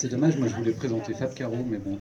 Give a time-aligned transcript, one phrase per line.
[0.00, 1.98] C'est dommage, moi je voulais présenter Fab Caro, mais bon.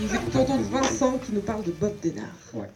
[0.00, 2.24] Nous écoutons Vincent qui nous parle de Bob Denard.
[2.54, 2.70] Ouais.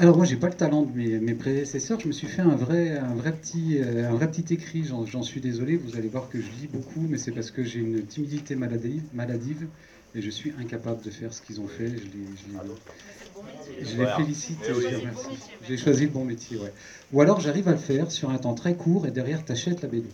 [0.00, 2.96] Alors moi j'ai pas le talent de mes, prédécesseurs, je me suis fait un vrai,
[2.96, 6.40] un vrai, petit, euh, un vrai petit écrit, j'en suis désolé, vous allez voir que
[6.40, 9.68] je lis beaucoup, mais c'est parce que j'ai une timidité maladive, maladive
[10.14, 14.58] et je suis incapable de faire ce qu'ils ont fait, je les, je les, félicite
[14.62, 15.38] et je les remercie.
[15.68, 16.72] J'ai choisi le bon métier, ouais.
[17.12, 19.88] Ou alors j'arrive à le faire sur un temps très court et derrière t'achètes la
[19.88, 20.08] BD.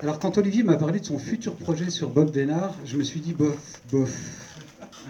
[0.00, 3.20] Alors quand Olivier m'a parlé de son futur projet sur Bob Denard, je me suis
[3.20, 4.10] dit bof, bof,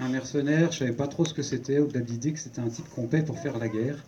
[0.00, 2.68] un mercenaire, je savais pas trop ce que c'était, au-delà de l'idée que c'était un
[2.68, 4.04] type qu'on paie pour faire la guerre,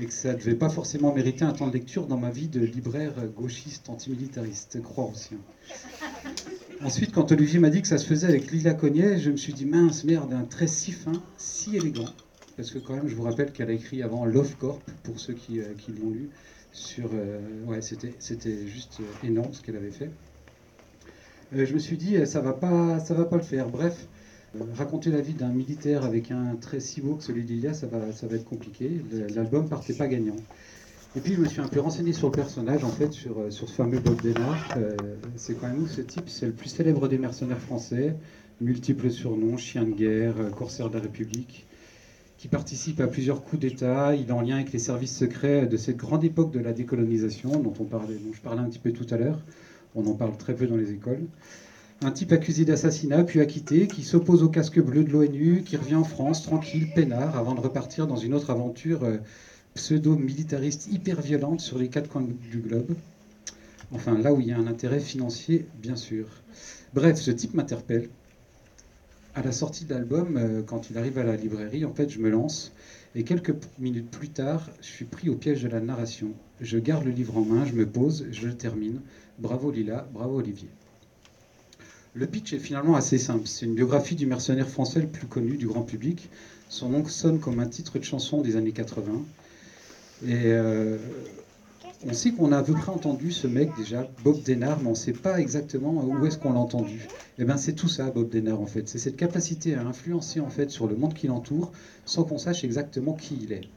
[0.00, 2.48] et que ça ne devait pas forcément mériter un temps de lecture dans ma vie
[2.48, 4.78] de libraire gauchiste antimilitariste.
[4.96, 5.10] Hein.
[6.82, 9.52] Ensuite, quand Olivier m'a dit que ça se faisait avec Lila Cognet, je me suis
[9.52, 12.08] dit, mince, merde, un trait si fin, si élégant.
[12.56, 15.34] Parce que quand même, je vous rappelle qu'elle a écrit avant Love Corp, pour ceux
[15.34, 16.30] qui, euh, l'ont lu.
[16.72, 20.10] Sur, euh, ouais, c'était, juste énorme ce qu'elle avait fait.
[21.54, 23.68] Euh, je me suis dit, ça va va pas le faire.
[23.68, 24.06] Bref,
[24.74, 28.12] raconter la vie d'un militaire avec un trait si beau que celui d'Ilia, ça va,
[28.12, 28.90] ça va être compliqué.
[29.34, 30.36] L'album partait pas gagnant.
[31.14, 33.50] Et puis je me suis un peu renseigné sur le personnage, en fait, sur, euh,
[33.50, 34.66] sur ce fameux Bob Denard.
[34.78, 34.96] Euh,
[35.36, 38.16] c'est quand même où ce type C'est le plus célèbre des mercenaires français,
[38.62, 41.66] multiples surnoms, chien de guerre, euh, corsaire de la République,
[42.38, 44.14] qui participe à plusieurs coups d'État.
[44.14, 47.60] Il est en lien avec les services secrets de cette grande époque de la décolonisation,
[47.60, 49.40] dont, on parlait, dont je parlais un petit peu tout à l'heure.
[49.94, 51.26] On en parle très peu dans les écoles.
[52.04, 55.94] Un type accusé d'assassinat, puis acquitté, qui s'oppose au casque bleu de l'ONU, qui revient
[55.94, 59.18] en France, tranquille, peinard, avant de repartir dans une autre aventure euh,
[59.74, 62.96] pseudo-militariste hyper violente sur les quatre coins du globe.
[63.92, 66.26] Enfin, là où il y a un intérêt financier, bien sûr.
[66.92, 68.08] Bref, ce type m'interpelle.
[69.36, 72.18] À la sortie de l'album, euh, quand il arrive à la librairie, en fait, je
[72.18, 72.72] me lance.
[73.14, 76.32] Et quelques minutes plus tard, je suis pris au piège de la narration.
[76.60, 79.00] Je garde le livre en main, je me pose, je le termine.
[79.38, 80.68] Bravo Lila, bravo Olivier.
[82.14, 83.46] Le pitch est finalement assez simple.
[83.46, 86.28] C'est une biographie du mercenaire français le plus connu du grand public.
[86.68, 89.12] Son nom sonne comme un titre de chanson des années 80.
[90.26, 90.98] Et euh,
[92.06, 94.90] on sait qu'on a à peu près entendu ce mec déjà, Bob Denard, mais on
[94.90, 97.08] ne sait pas exactement où est-ce qu'on l'a entendu.
[97.38, 98.88] Et eh bien c'est tout ça, Bob Denard en fait.
[98.88, 101.72] C'est cette capacité à influencer en fait sur le monde qui l'entoure
[102.04, 103.68] sans qu'on sache exactement qui il est.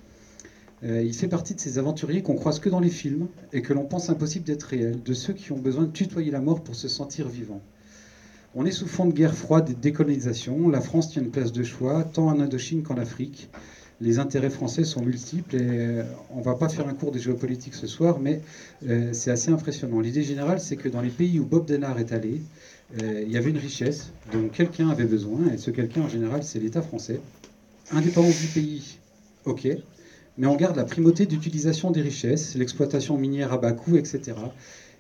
[0.84, 3.72] Euh, il fait partie de ces aventuriers qu'on croise que dans les films et que
[3.72, 6.76] l'on pense impossible d'être réel, de ceux qui ont besoin de tutoyer la mort pour
[6.76, 7.62] se sentir vivant.
[8.58, 10.70] On est sous fond de guerre froide et de décolonisation.
[10.70, 13.50] La France tient une place de choix, tant en Indochine qu'en Afrique.
[14.00, 17.20] Les intérêts français sont multiples et euh, on ne va pas faire un cours de
[17.20, 18.42] géopolitique ce soir, mais
[18.88, 20.00] euh, c'est assez impressionnant.
[20.00, 22.42] L'idée générale, c'est que dans les pays où Bob Denard est allé,
[23.02, 26.44] euh, il y avait une richesse dont quelqu'un avait besoin, et ce quelqu'un en général,
[26.44, 27.20] c'est l'État français.
[27.92, 29.00] Indépendant du pays,
[29.44, 29.68] ok,
[30.38, 34.34] mais on garde la primauté d'utilisation des richesses, l'exploitation minière à bas coût, etc.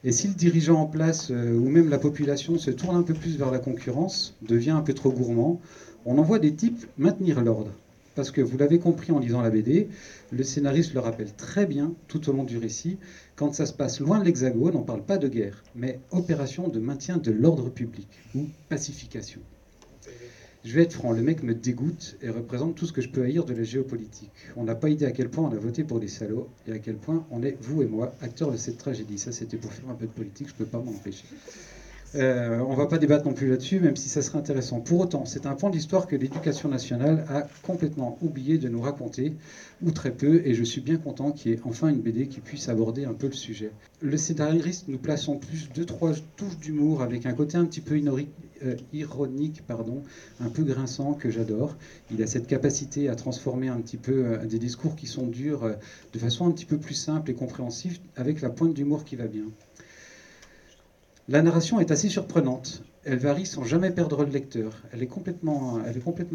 [0.07, 3.15] Et si le dirigeant en place euh, ou même la population se tourne un peu
[3.15, 5.59] plus vers la concurrence, devient un peu trop gourmand,
[6.05, 7.71] on envoie des types maintenir l'ordre.
[8.13, 9.89] Parce que vous l'avez compris en lisant la BD,
[10.31, 12.97] le scénariste le rappelle très bien tout au long du récit,
[13.35, 16.67] quand ça se passe loin de l'Hexagone, on ne parle pas de guerre, mais opération
[16.67, 19.41] de maintien de l'ordre public ou pacification.
[20.65, 23.21] Je vais être franc, le mec me dégoûte et représente tout ce que je peux
[23.21, 24.31] haïr de la géopolitique.
[24.55, 26.79] On n'a pas idée à quel point on a voté pour des salauds et à
[26.79, 29.19] quel point on est, vous et moi, acteurs de cette tragédie.
[29.19, 31.25] Ça, c'était pour faire un peu de politique, je ne peux pas m'en empêcher.
[32.15, 34.79] Euh, on ne va pas débattre non plus là-dessus, même si ça serait intéressant.
[34.79, 38.79] Pour autant, c'est un point de l'histoire que l'éducation nationale a complètement oublié de nous
[38.79, 39.33] raconter,
[39.83, 42.39] ou très peu, et je suis bien content qu'il y ait enfin une BD qui
[42.39, 43.71] puisse aborder un peu le sujet.
[44.01, 47.81] Le scénariste nous place en plus deux, trois touches d'humour avec un côté un petit
[47.81, 50.01] peu euh, ironique, pardon,
[50.39, 51.75] un peu grinçant que j'adore.
[52.11, 55.69] Il a cette capacité à transformer un petit peu euh, des discours qui sont durs
[56.13, 59.27] de façon un petit peu plus simple et compréhensive avec la pointe d'humour qui va
[59.27, 59.45] bien.
[61.27, 62.83] La narration est assez surprenante.
[63.03, 64.83] Elle varie sans jamais perdre le lecteur.
[64.91, 65.81] Elle est complètement,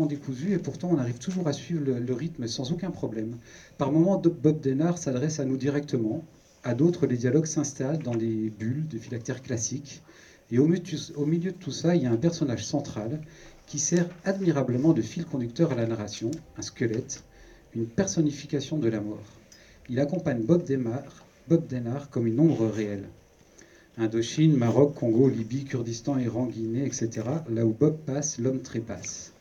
[0.07, 3.37] décousue et pourtant on arrive toujours à suivre le, rythme sans aucun problème.
[3.79, 6.25] Par moments, Bob Denard s'adresse à nous directement.
[6.65, 10.03] À d'autres, les dialogues s'installent dans des bulles de phylactère classiques.
[10.51, 13.21] Et au milieu de tout ça, il y a un personnage central
[13.69, 17.23] qui sert admirablement de fil conducteur à la narration, un squelette,
[17.77, 19.39] une personnification de la mort.
[19.89, 23.09] Il accompagne Bob Denard, Bob Denard comme une ombre réelle.
[24.00, 27.11] Indochine, Maroc, Congo, Libye, Kurdistan, Iran, Guinée, etc.
[27.50, 29.35] Là où Bob passe, l'homme trépasse.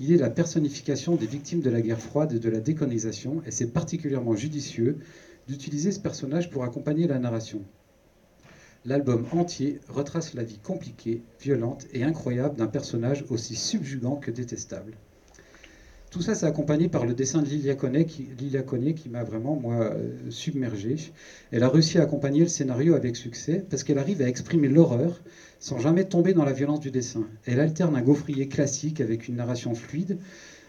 [0.00, 3.50] Il est la personnification des victimes de la guerre froide et de la décolonisation, et
[3.50, 4.96] c'est particulièrement judicieux
[5.48, 7.60] d'utiliser ce personnage pour accompagner la narration.
[8.86, 14.94] L'album entier retrace la vie compliquée, violente et incroyable d'un personnage aussi subjugant que détestable.
[16.10, 18.26] Tout ça, c'est accompagné par le dessin de Lilia Connet qui,
[18.96, 20.96] qui m'a vraiment, moi, euh, submergé.
[21.52, 25.22] Elle a réussi à accompagner le scénario avec succès parce qu'elle arrive à exprimer l'horreur
[25.60, 27.28] sans jamais tomber dans la violence du dessin.
[27.46, 30.18] Elle alterne un gaufrier classique avec une narration fluide,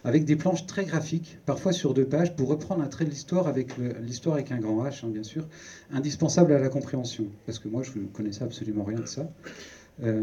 [0.03, 3.47] avec des planches très graphiques, parfois sur deux pages, pour reprendre un trait de l'histoire
[3.47, 5.47] avec l'histoire avec un grand H, hein, bien sûr,
[5.91, 9.27] indispensable à la compréhension, parce que moi, je ne connaissais absolument rien de ça.
[10.03, 10.21] Euh,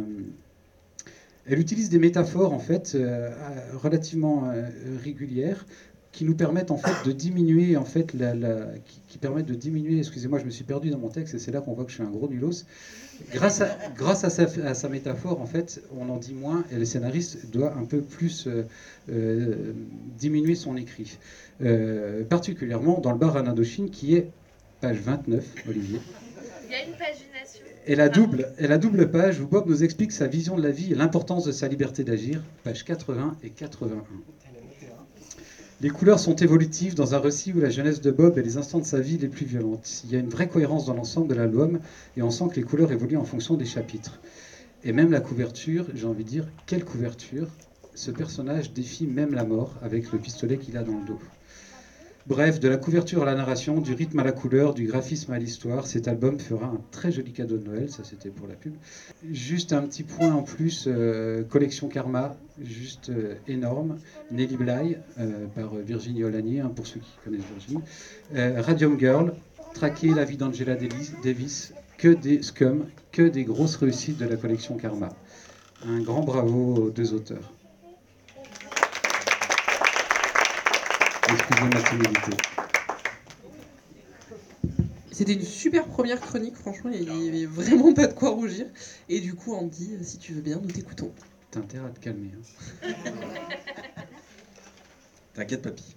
[1.49, 3.31] elle utilise des métaphores en fait euh,
[3.75, 4.69] relativement euh,
[5.03, 5.67] régulières
[6.13, 8.35] qui nous permettent en fait de diminuer en fait la,
[9.09, 9.99] qui, permettent de diminuer.
[9.99, 11.97] Excusez-moi, je me suis perdu dans mon texte et c'est là qu'on voit que je
[11.97, 12.65] suis un gros nulos.
[13.33, 17.51] Grâce à, grâce à, sa, métaphore, en fait, on en dit moins et le scénariste
[17.51, 18.49] doit un peu plus
[19.09, 19.75] euh,
[20.19, 21.19] diminuer son écrit.
[22.29, 24.31] particulièrement dans le bar à Indochine qui est
[24.81, 26.01] page 29, Olivier.
[26.67, 27.28] Il y a une pagination.
[27.87, 30.93] Et la double, la double page où Bob nous explique sa vision de la vie
[30.93, 34.05] et l'importance de sa liberté d'agir, page 80 et 81.
[35.81, 38.81] Les couleurs sont évolutives dans un récit où la jeunesse de Bob est les instants
[38.81, 40.03] de sa vie les plus violentes.
[40.05, 41.79] Il y a une vraie cohérence dans l'ensemble de l'album
[42.17, 44.21] et on sent que les couleurs évoluent en fonction des chapitres.
[44.83, 47.49] Et même la couverture, j'ai envie de dire, quelle couverture?
[47.95, 51.19] Ce personnage défie même la mort avec le pistolet qu'il a dans le dos.
[52.29, 55.39] Bref, de la couverture à la narration, du rythme à la couleur, du graphisme à
[55.39, 58.75] l'histoire, cet album fera un très joli cadeau de Noël, ça c'était pour la pub.
[59.33, 63.97] Juste un petit point en plus, euh, collection Karma, juste euh, énorme,
[64.31, 67.83] Nelly Bly, euh, par Virginie Olanier, hein, pour ceux qui connaissent Virginie,
[68.35, 69.33] Radium Girl,
[69.73, 74.77] Traquer la vie d'Angela Davis, que des scums, que des grosses réussites de la collection
[74.77, 75.09] Karma.
[75.87, 77.53] Un grand bravo aux deux auteurs.
[85.11, 88.67] C'était une super première chronique, franchement, il n'y avait vraiment pas de quoi rougir.
[89.09, 91.13] Et du coup, Andy, si tu veux bien, nous t'écoutons.
[91.51, 92.31] T'as intérêt à te calmer.
[92.85, 92.93] Hein.
[95.35, 95.97] T'inquiète, papy.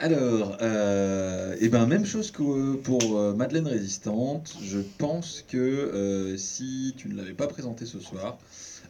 [0.00, 4.56] Alors, euh, eh ben, même chose que pour euh, Madeleine Résistante.
[4.62, 8.38] Je pense que euh, si tu ne l'avais pas présenté ce soir,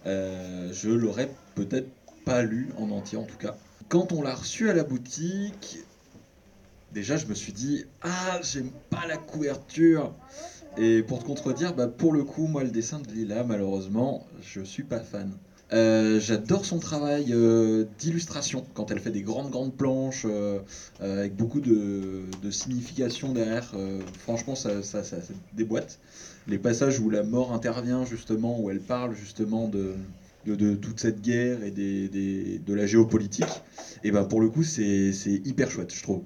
[0.07, 1.89] je l'aurais peut-être
[2.25, 3.57] pas lu en entier en tout cas.
[3.89, 5.79] Quand on l'a reçu à la boutique,
[6.93, 10.15] déjà je me suis dit Ah, j'aime pas la couverture.
[10.77, 14.61] Et pour te contredire, bah, pour le coup, moi le dessin de Lila, malheureusement, je
[14.63, 15.33] suis pas fan.
[15.73, 20.59] Euh, j'adore son travail euh, d'illustration quand elle fait des grandes grandes planches euh,
[21.01, 23.73] avec beaucoup de, signification derrière.
[24.19, 25.03] franchement, ça, ça,
[25.55, 25.99] déboîte.
[26.47, 29.95] Les passages où la mort intervient justement, où elle parle justement de,
[30.47, 33.63] de, toute cette guerre et des, de la géopolitique,
[34.03, 35.13] et ben pour le coup c'est
[35.45, 36.23] hyper chouette, je trouve.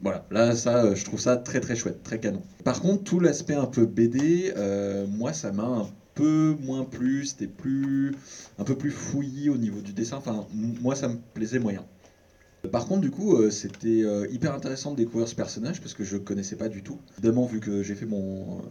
[0.00, 2.42] Voilà, là ça, je trouve ça très très chouette, très canon.
[2.64, 7.24] Par contre, tout l'aspect un peu BD, euh, moi ça m'a un peu moins plu,
[7.24, 8.14] c'était plus
[8.58, 10.18] un peu plus fouillis au niveau du dessin.
[10.18, 11.84] Enfin, moi ça me plaisait moyen.
[12.70, 16.04] Par contre, du coup, euh, c'était euh, hyper intéressant de découvrir ce personnage parce que
[16.04, 16.98] je connaissais pas du tout.
[17.18, 18.62] Évidemment, vu que j'ai fait mon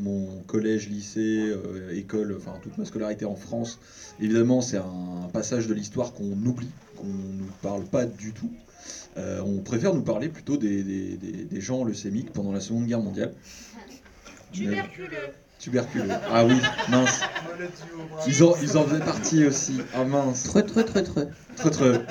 [0.00, 3.78] mon collège, lycée, euh, école, enfin toute ma scolarité en France,
[4.20, 8.50] évidemment c'est un passage de l'histoire qu'on oublie, qu'on ne nous parle pas du tout.
[9.16, 13.00] Euh, on préfère nous parler plutôt des, des, des, gens leucémiques pendant la Seconde Guerre
[13.00, 13.32] mondiale.
[14.52, 15.08] Tuberculeux.
[15.58, 16.10] Tuberculeux.
[16.30, 16.56] Ah oui,
[16.90, 17.22] mince.
[18.26, 19.78] Ils en, ils en faisaient partie aussi.
[19.94, 20.44] Ah mince.
[20.44, 21.28] Très, très, très, très.
[21.56, 22.04] Très, très.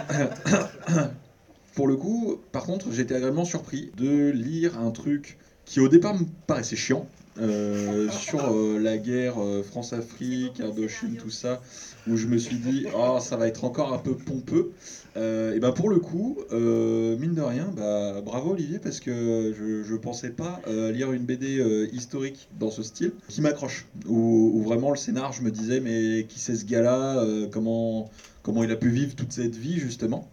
[1.75, 6.15] Pour le coup, par contre, j'étais agréablement surpris de lire un truc qui au départ
[6.15, 7.07] me paraissait chiant,
[7.37, 11.61] euh, sur euh, la guerre euh, France-Afrique, Indochine, tout ça,
[12.07, 14.71] où je me suis dit, oh, ça va être encore un peu pompeux.
[15.17, 19.97] et ben pour le coup, mine de rien, bah, bravo Olivier, parce que je ne
[19.97, 25.33] pensais pas lire une BD historique dans ce style qui m'accroche, où, vraiment le scénar,
[25.33, 28.09] je me disais, mais qui c'est ce gars-là comment,
[28.43, 30.29] comment il a pu vivre toute cette vie, justement.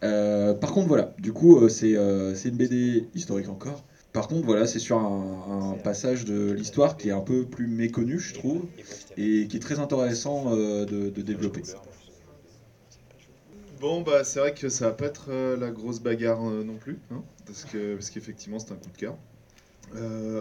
[0.00, 3.84] par contre, voilà, du coup, c'est une BD historique encore
[4.16, 8.18] par contre, voilà, c'est sur un, passage de l'histoire qui est un peu plus méconnu,
[8.18, 8.64] je trouve,
[9.18, 11.60] et qui est très intéressant euh, de, développer.
[13.78, 16.76] Bon, bah, c'est vrai que ça va pas être euh, la grosse bagarre euh, non
[16.76, 19.16] plus, hein, parce que parce qu'effectivement, c'est un coup de cœur.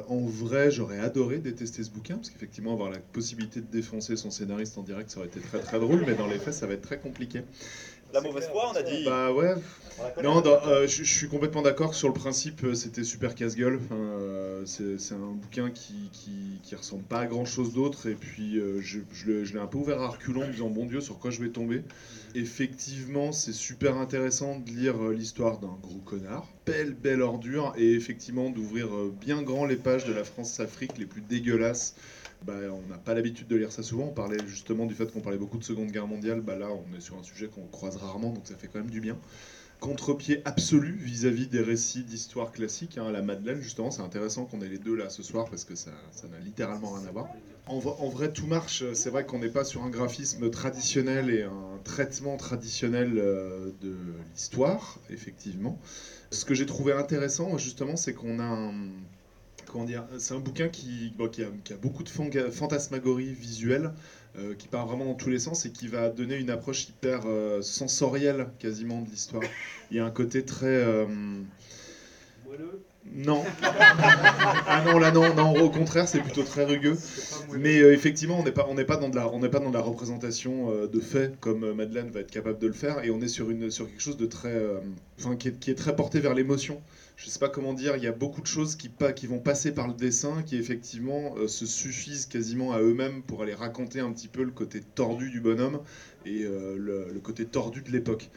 [0.08, 4.32] en vrai, j'aurais adoré détester ce bouquin, parce qu'effectivement, avoir la possibilité de défoncer son
[4.32, 6.76] scénariste en direct, ça aurait été très très drôle, mais dans les faits, ça va
[6.76, 7.42] être très compliqué.
[8.16, 9.04] La mauvaise foi, on a dit.
[9.04, 9.56] Bah ouais.
[10.22, 13.76] Non, euh, je, suis complètement d'accord sur le principe, euh, c'était super casse-gueule.
[13.76, 18.08] Enfin, euh, c'est un bouquin qui, qui, qui ressemble pas à grand chose d'autre.
[18.08, 20.52] Et puis, euh, je, je l'ai- je l'ai un peu ouvert à reculons en me
[20.52, 21.82] disant, bon Dieu, sur quoi je vais tomber
[22.34, 26.46] Effectivement, c'est super intéressant de lire euh, l'histoire d'un gros connard.
[26.66, 27.72] Belle, belle ordure.
[27.78, 31.96] Et effectivement, d'ouvrir euh, bien grand les pages de la France-Afrique les plus dégueulasses.
[32.46, 34.06] Bah, on n'a pas l'habitude de lire ça souvent.
[34.06, 36.42] On parlait justement du fait qu'on parlait beaucoup de Seconde Guerre mondiale.
[36.42, 38.90] Bah, là, on est sur un sujet qu'on croise rarement, donc ça fait quand même
[38.92, 39.18] du bien
[39.80, 42.98] contre-pied absolu vis-à-vis des récits d'histoire classiques.
[42.98, 43.12] hein.
[43.12, 45.92] La Madeleine, justement, c'est intéressant qu'on ait les deux là ce soir parce que ça
[46.30, 47.28] n'a littéralement rien à voir.
[47.68, 48.84] En vrai, tout marche.
[48.94, 53.96] C'est vrai qu'on n'est pas sur un graphisme traditionnel et un traitement traditionnel euh, de
[54.32, 55.78] l'histoire, effectivement.
[56.32, 58.74] Ce que j'ai trouvé intéressant, justement, c'est qu'on a un.
[59.76, 63.92] Comment dire C'est un bouquin qui, bon, qui, a, qui a beaucoup de fantasmagorie visuelle,
[64.38, 67.24] euh, qui part vraiment dans tous les sens et qui va donner une approche hyper
[67.26, 69.44] euh, sensorielle quasiment de l'histoire.
[69.92, 70.68] Il y a un côté très.
[70.68, 71.06] euh,
[73.06, 73.44] Non.
[73.62, 76.98] ah non, là non, non, au contraire, c'est plutôt très rugueux.
[77.60, 79.60] Mais euh, effectivement, on n'est pas, on n'est pas dans de la, on n'est pas
[79.60, 82.74] dans de la représentation euh, de faits comme euh, Madeleine va être capable de le
[82.74, 84.56] faire, et on est sur une, sur quelque chose de très,
[85.20, 86.82] enfin, qui est très porté vers l'émotion.
[87.18, 88.90] Je sais pas comment dire, il y a beaucoup de choses qui,
[89.28, 93.54] vont passer par le dessin, qui effectivement euh, se suffisent quasiment à eux-mêmes pour aller
[93.54, 95.80] raconter un petit peu le côté tordu du bonhomme
[96.26, 98.30] et euh, le, côté tordu de l'époque.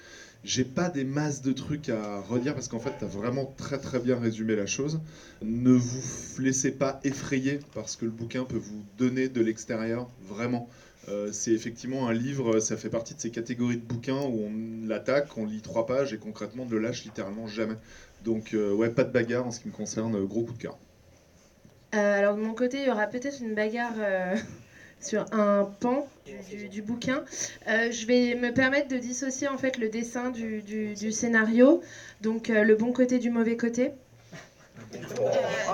[0.45, 3.79] J'ai pas des masses de trucs à redire parce qu'en fait, tu as vraiment très
[3.81, 5.01] très bien résumé la chose.
[5.43, 10.69] Ne vous laissez pas effrayer parce que le bouquin peut vous donner de l'extérieur, vraiment.
[11.09, 14.87] Euh, c'est effectivement un livre, ça fait partie de ces catégories de bouquins où on
[14.87, 17.77] l'attaque, on lit trois pages et concrètement ne le lâche littéralement jamais.
[18.21, 20.59] Donc, euh, ouais, pas de bagarre en ce qui me concerne, euh, gros coup de
[20.59, 20.79] cœur.
[21.95, 23.95] Euh, alors de mon côté, il y aura peut-être une bagarre
[25.01, 26.07] sur un pan
[26.71, 27.25] du, bouquin.
[27.67, 31.81] Je vais me permettre de dissocier en fait le dessin du, du- scénario,
[32.21, 33.93] donc le bon côté du mauvais côté.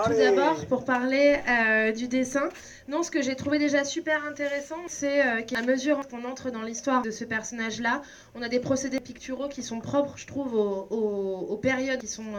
[0.07, 2.49] Tout d'abord, pour parler euh, du dessin,
[2.89, 6.63] non, ce que j'ai trouvé déjà super intéressant, c'est euh, qu'à mesure qu'on entre dans
[6.63, 8.03] l'histoire de ce personnage-là,
[8.35, 12.09] on a des procédés picturaux qui sont propres, je trouve, aux, aux- aux périodes qui
[12.09, 12.35] sont,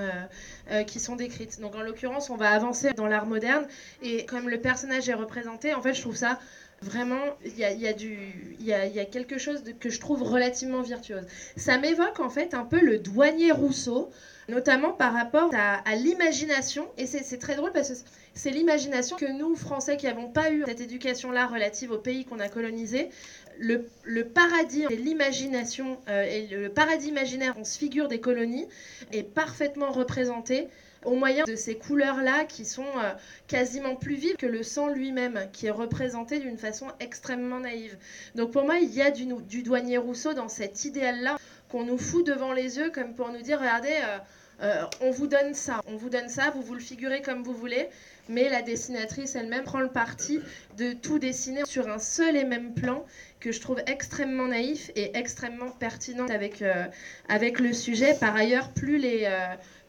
[0.72, 1.60] euh, qui sont décrites.
[1.60, 3.66] Donc en l'occurrence, on va avancer dans l'art moderne,
[4.02, 6.40] et comme le personnage est représenté, en fait, je trouve ça
[6.82, 8.18] vraiment, il y a, il y a du,
[8.60, 11.26] il y a, il y a quelque chose de- que je trouve relativement virtuose.
[11.58, 14.12] Ça m'évoque en fait un peu le douanier Rousseau,
[14.48, 17.96] notamment par rapport à, l'imagination, et c'est très drôle parce que
[18.34, 22.40] c'est l'imagination que nous, Français, qui n'avons pas eu cette éducation-là relative au pays qu'on
[22.40, 23.10] a colonisé,
[23.58, 28.68] le, le paradis et l'imagination, euh, et le paradis imaginaire, on se figure des colonies,
[29.14, 30.68] est parfaitement représenté
[31.06, 33.14] au moyen de ces couleurs-là qui sont euh,
[33.48, 37.96] quasiment plus vives que le sang lui-même, qui est représenté d'une façon extrêmement naïve.
[38.34, 41.38] Donc pour moi, il y a du, du douanier Rousseau dans cet idéal-là
[41.76, 44.18] qu'on nous fout devant les yeux comme pour nous dire, regardez, euh,
[44.62, 47.54] euh, on vous donne ça, on vous donne ça, vous vous le figurez comme vous
[47.54, 47.90] voulez,
[48.30, 50.40] mais la dessinatrice elle-même prend le parti
[50.78, 53.04] de tout dessiner sur un seul et même plan
[53.42, 56.86] que je trouve extrêmement naïf et extrêmement pertinent avec, euh,
[57.28, 58.14] avec le sujet.
[58.18, 59.30] Par ailleurs, plus les...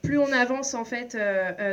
[0.03, 1.17] plus on avance en fait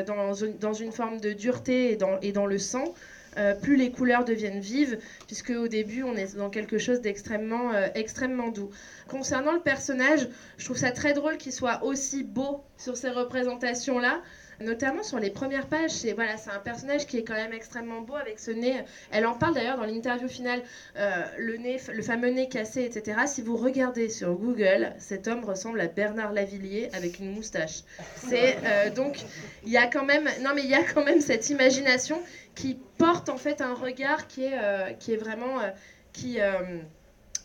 [0.05, 2.93] dans, dans une forme de dureté et dans, et dans le sang,
[3.38, 7.74] euh, plus les couleurs deviennent vives, puisque au début on est dans quelque chose d'extrêmement
[7.74, 8.70] euh, extrêmement doux.
[9.08, 14.22] Concernant le personnage, je trouve ça très drôle qu'il soit aussi beau sur ces représentations-là.
[14.60, 18.16] Notamment sur les premières pages, c'est voilà, un personnage qui est quand même extrêmement beau
[18.16, 18.84] avec ce nez.
[19.12, 20.62] Elle en parle d'ailleurs dans l'interview finale,
[20.96, 23.18] euh, le nez, le fameux nez cassé, etc.
[23.25, 27.82] Si vous regardez sur Google, cet homme ressemble à Bernard Lavillier avec une moustache.
[28.16, 28.58] C'est
[28.96, 29.18] donc
[29.66, 32.22] il y a quand même non mais il y a quand même cette imagination
[32.55, 35.69] qui porte en fait un regard qui est euh, qui est vraiment euh,
[36.12, 36.51] qui euh,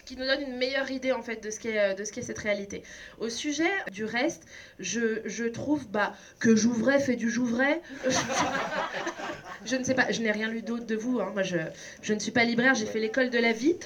[0.05, 2.39] qui nous donne une meilleure idée en fait de ce qu'est de ce qu'est cette
[2.39, 2.83] réalité.
[3.21, 4.45] Au sujet du reste,
[4.79, 7.81] je, je trouve bah, que Jouvray fait du Jouvray.
[9.67, 11.21] je ne sais pas, je n'ai rien lu d'autre de vous.
[11.21, 11.31] hein.
[11.35, 11.59] Moi, je,
[12.01, 13.77] je ne suis pas libraire, j'ai fait l'école de la vie.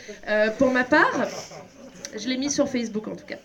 [0.59, 1.27] Pour ma part,
[2.17, 3.37] je l'ai mis sur Facebook en tout cas.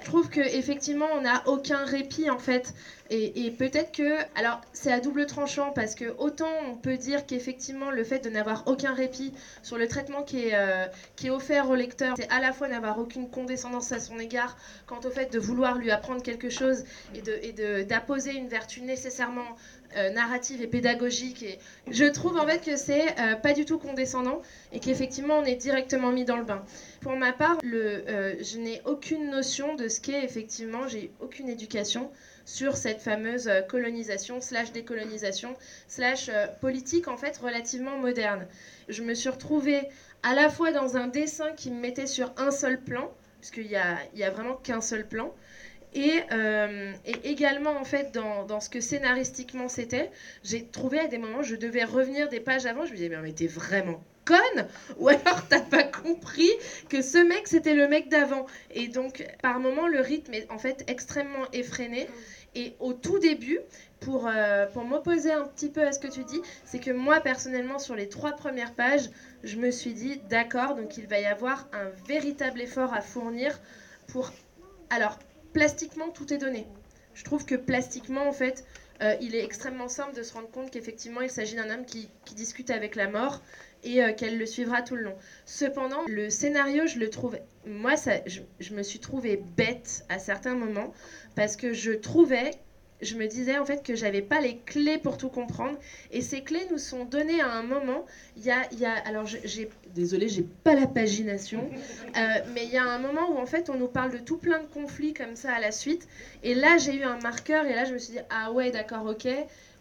[0.00, 2.74] Je trouve que effectivement, on n'a aucun répit en fait,
[3.10, 7.90] et, peut-être que, alors c'est à double tranchant parce que autant on peut dire qu'effectivement
[7.90, 11.68] le fait de n'avoir aucun répit sur le traitement qui est, euh, qui est offert
[11.68, 15.32] au lecteur, c'est à la fois n'avoir aucune condescendance à son égard quant au fait
[15.32, 19.56] de vouloir lui apprendre quelque chose et et de- d'apposer une vertu nécessairement
[19.96, 21.42] euh, narrative et pédagogique.
[21.44, 21.58] Et
[21.90, 24.40] je trouve en fait que c'est euh, pas du tout condescendant
[24.72, 26.64] et qu'effectivement on est directement mis dans le bain.
[27.04, 32.10] Pour ma part, euh, je n'ai aucune notion de ce qu'est effectivement, j'ai aucune éducation
[32.46, 35.54] sur cette fameuse euh, colonisation slash décolonisation
[35.86, 38.46] slash euh, politique en fait relativement moderne.
[38.88, 39.86] Je me suis retrouvée
[40.22, 43.76] à la fois dans un dessin qui me mettait sur un seul plan, puisqu'il n'y
[43.76, 45.34] a, a vraiment qu'un seul plan.
[45.92, 46.22] Et,
[47.22, 50.10] également, en fait, dans, ce que scénaristiquement c'était,
[50.42, 53.32] j'ai trouvé à des moments, je devais revenir des pages avant, je me disais, mais
[53.32, 54.66] t'es vraiment conne
[54.98, 56.50] Ou alors t'as pas compris
[56.88, 58.46] que ce mec, c'était le mec d'avant.
[58.70, 62.08] Et donc, par moments, le rythme est en fait extrêmement effréné.
[62.56, 63.58] Et au tout début,
[64.00, 67.20] pour, euh, pour m'opposer un petit peu à ce que tu dis, c'est que moi,
[67.20, 69.10] personnellement, sur les trois premières pages,
[69.42, 73.58] je me suis dit, d'accord, donc il va y avoir un véritable effort à fournir
[74.06, 74.30] pour...
[74.90, 75.18] Alors,
[75.52, 76.66] plastiquement, tout est donné.
[77.14, 78.64] Je trouve que plastiquement, en fait,
[79.02, 82.08] euh, il est extrêmement simple de se rendre compte qu'effectivement, il s'agit d'un homme qui,
[82.24, 83.40] qui, discute avec la mort
[83.84, 85.16] et euh, qu'elle le suivra tout le long.
[85.46, 87.38] Cependant, le scénario, je le trouve...
[87.66, 90.92] Moi, ça, je, je me suis trouvée bête à certains moments
[91.36, 92.50] parce que je trouvais
[93.04, 95.78] je me disais en fait que j'avais pas les clés pour tout comprendre.
[96.10, 98.04] Et ces clés nous sont données à un moment.
[98.36, 101.68] Il y a, il y a alors j'ai désolé j'ai pas la pagination
[102.16, 102.20] euh,
[102.54, 104.60] mais il y a un moment où en fait on nous parle de tout plein
[104.60, 106.08] de conflits comme ça à la suite.
[106.42, 109.06] Et là j'ai eu un marqueur et là je me suis dit ah ouais d'accord
[109.06, 109.28] ok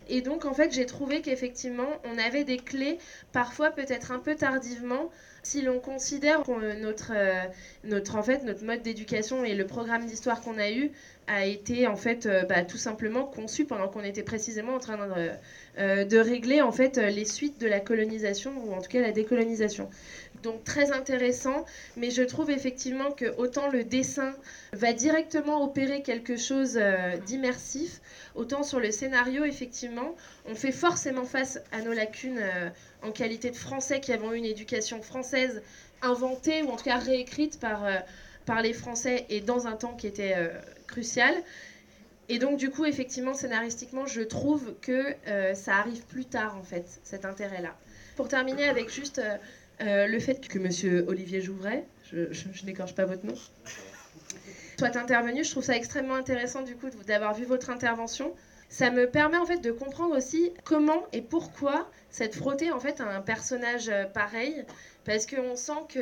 [0.09, 2.97] et donc en fait j'ai trouvé qu'effectivement on avait des clés
[3.31, 5.09] parfois peut-être un peu tardivement
[5.43, 7.43] si l'on considère que notre, euh,
[7.83, 10.91] notre, en fait, notre mode d'éducation et le programme d'histoire qu'on a eu
[11.27, 14.97] a été en fait euh, bah, tout simplement conçu pendant qu'on était précisément en train
[14.97, 15.29] de,
[15.79, 19.11] euh, de régler en fait les suites de la colonisation ou en tout cas la
[19.11, 19.89] décolonisation.
[20.43, 24.35] Donc très intéressant, mais je trouve effectivement que autant le dessin
[24.73, 28.01] va directement opérer quelque chose euh, d'immersif,
[28.35, 32.69] autant sur le scénario effectivement, on fait forcément face à nos lacunes euh,
[33.03, 35.61] en qualité de français qui avons eu une éducation française
[36.01, 37.95] inventée ou en tout cas réécrite par, euh,
[38.45, 40.35] par les Français et dans un temps qui était
[40.87, 41.33] crucial.
[42.27, 45.13] Et donc, du coup, effectivement, scénaristiquement, je trouve que
[45.53, 47.75] ça arrive plus tard, en fait, cet intérêt-là.
[48.15, 49.21] Pour terminer avec juste
[49.83, 53.35] euh, le fait que monsieur Olivier Jouvray, je, je, n'écorche pas votre nom,
[54.77, 58.33] soit intervenu, je trouve ça extrêmement intéressant, du coup, d'avoir vu votre intervention.
[58.69, 63.01] Ça me permet, en fait, de comprendre aussi comment et pourquoi cette frotter, en fait,
[63.01, 64.63] à un personnage pareil.
[65.05, 65.99] Parce qu'on sent que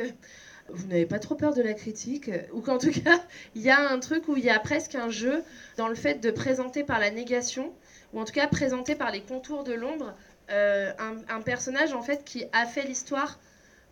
[0.68, 3.20] vous n'avez pas trop peur de la critique, ou qu'en tout cas,
[3.54, 5.42] il y a un truc où il y a presque un jeu
[5.76, 7.72] dans le fait de présenter par la négation,
[8.12, 10.14] ou en tout cas présenter par les contours de l'ombre,
[10.50, 13.38] euh, un, un, personnage en fait qui a fait l'histoire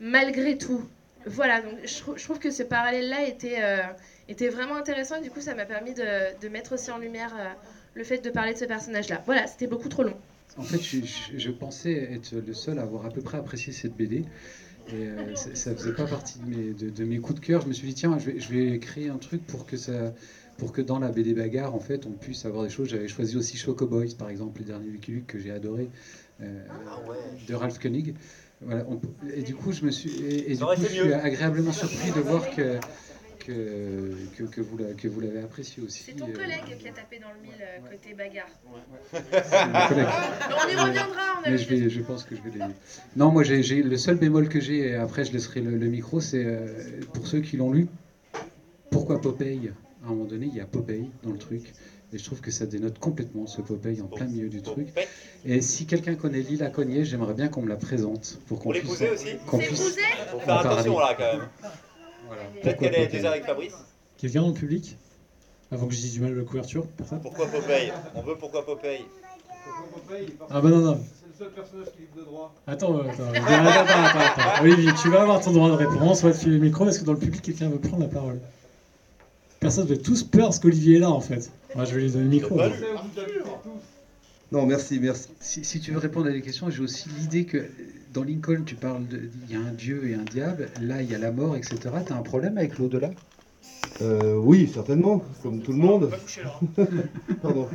[0.00, 0.82] malgré tout.
[1.26, 3.82] Voilà, donc je, je trouve que ce parallèle-là était, euh,
[4.28, 7.34] était vraiment intéressant et du coup ça m'a permis de, de, mettre aussi en lumière
[7.38, 7.50] euh,
[7.94, 9.22] le fait de parler de ce personnage-là.
[9.26, 10.16] Voilà, c'était beaucoup trop long.
[10.56, 13.72] En fait, je, je, je, pensais être le seul à avoir à peu près apprécié
[13.72, 14.24] cette BD.
[14.88, 17.60] Et euh, ça faisait pas partie de mes, de, de mes, coups de cœur.
[17.62, 20.12] Je me suis dit, tiens, je vais, je vais créer un truc pour que, ça,
[20.58, 22.88] pour que dans la BD Bagarre, en fait, on puisse avoir des choses.
[22.88, 25.88] J'avais choisi aussi Choco Boys, par exemple, les derniers Lucky Luke que j'ai adoré,
[26.40, 27.16] euh, ah ouais.
[27.46, 28.14] de Ralph Koenig.
[28.62, 29.00] Voilà, on,
[29.34, 32.20] et du coup, je me suis, et, et du coup, je suis agréablement surpris de
[32.20, 32.78] voir que
[33.40, 36.04] que, que, que vous, que vous l'avez apprécié aussi.
[36.04, 36.76] C'est ton collègue euh...
[36.76, 38.50] qui a tapé dans le mille euh, côté bagarre.
[38.66, 39.20] Ouais.
[39.42, 40.06] C'est mon collègue.
[40.50, 41.20] on y reviendra.
[41.38, 42.72] On Mais je, vais, je pense que je vais les...
[43.16, 46.20] Non, moi, j'ai, le seul bémol que j'ai, et après je laisserai le, le micro,
[46.20, 47.88] c'est euh, pour ceux qui l'ont lu,
[48.90, 49.72] pourquoi Popeye?
[50.02, 51.72] À un moment donné, il y a Popeye dans le truc.
[52.12, 54.88] Et je trouve que ça dénote complètement ce Popeye en plein milieu du truc.
[55.44, 58.38] Et si quelqu'un connaît Lila Cognier, j'aimerais bien qu'on me la présente.
[58.48, 59.96] Pour qu'on puisse, aussi qu'on puisse
[60.30, 61.48] Faut faire attention là quand même.
[62.26, 62.42] Voilà.
[62.62, 63.74] Peut-être qu'elle est déjà avec Fabrice.
[64.18, 64.96] Quelqu'un dans le public
[65.70, 67.92] Avant que je dise du mal de la couverture personne Pourquoi Popeye?
[68.14, 69.04] On veut pourquoi Popeye?
[69.64, 71.00] Pourquoi Popeye Ah bah non, non.
[71.20, 72.54] C'est le seul personnage qui livre de droit.
[72.66, 74.62] Attends, attends, attends, attends, attends, attends.
[74.62, 76.24] Olivier, tu vas avoir ton droit de réponse.
[76.24, 76.88] On va te filer le micro.
[76.88, 78.40] Est-ce que dans le public, quelqu'un veut prendre la parole?
[79.60, 81.50] Personne vous avez tous peur parce qu'Olivier est là en fait.
[81.74, 82.60] Moi je vais lui donner le micro.
[84.52, 85.28] Non, merci, merci.
[85.38, 87.66] Si, si, tu veux répondre à des questions, j'ai aussi l'idée que
[88.12, 91.14] dans Lincoln, tu parles il y a un dieu et un diable, là il y
[91.14, 91.78] a la mort, etc.
[92.04, 93.10] Tu as un problème avec l'au-delà?
[94.02, 96.10] Euh, Oui, certainement, comme tout le monde.
[97.42, 97.68] Pardon.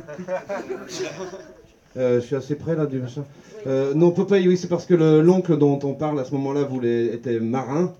[1.96, 3.24] Euh, je suis assez près là du machin.
[3.66, 7.06] Euh, non, Popeye, oui, c'est parce que l'oncle dont on parle à ce moment-là voulait,
[7.06, 7.94] était marin.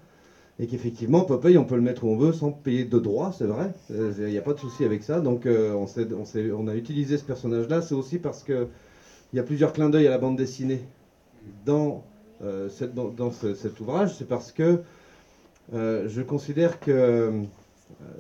[0.59, 3.45] Et qu'effectivement, Popeye, on peut le mettre où on veut sans payer de droits, c'est
[3.45, 3.73] vrai.
[3.90, 5.21] Il euh, n'y a pas de souci avec ça.
[5.21, 7.83] Donc, euh, on, a utilisé ce personnage-là.
[7.83, 8.66] C'est aussi parce qu'il
[9.35, 10.81] y a plusieurs clins d'œil à la bande dessinée
[11.66, 12.05] dans,
[12.42, 14.14] euh, cet ouvrage.
[14.16, 14.81] C'est parce que
[15.73, 17.42] je considère que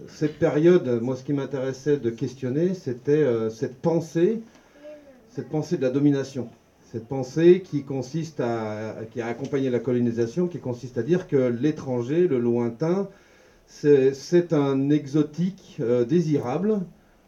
[0.08, 4.42] cette période, moi, ce qui m'intéressait de questionner, c'était cette pensée,
[5.30, 6.50] cette pensée de la domination
[6.92, 11.36] cette pensée qui consiste à, qui a accompagné la colonisation, qui consiste à dire que
[11.36, 13.08] l'étranger, le lointain,
[13.66, 16.80] c'est un exotique euh, désirable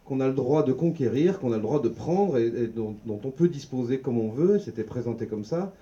[0.05, 3.17] qu'on a le droit de conquérir, qu'on a le droit de prendre et, dont, on
[3.17, 4.59] peut disposer comme on veut.
[4.59, 5.73] C'était présenté comme ça.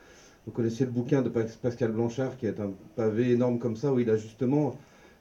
[0.46, 4.00] Vous connaissez le bouquin de Pascal Blanchard qui est un pavé énorme comme ça où
[4.00, 4.76] il a justement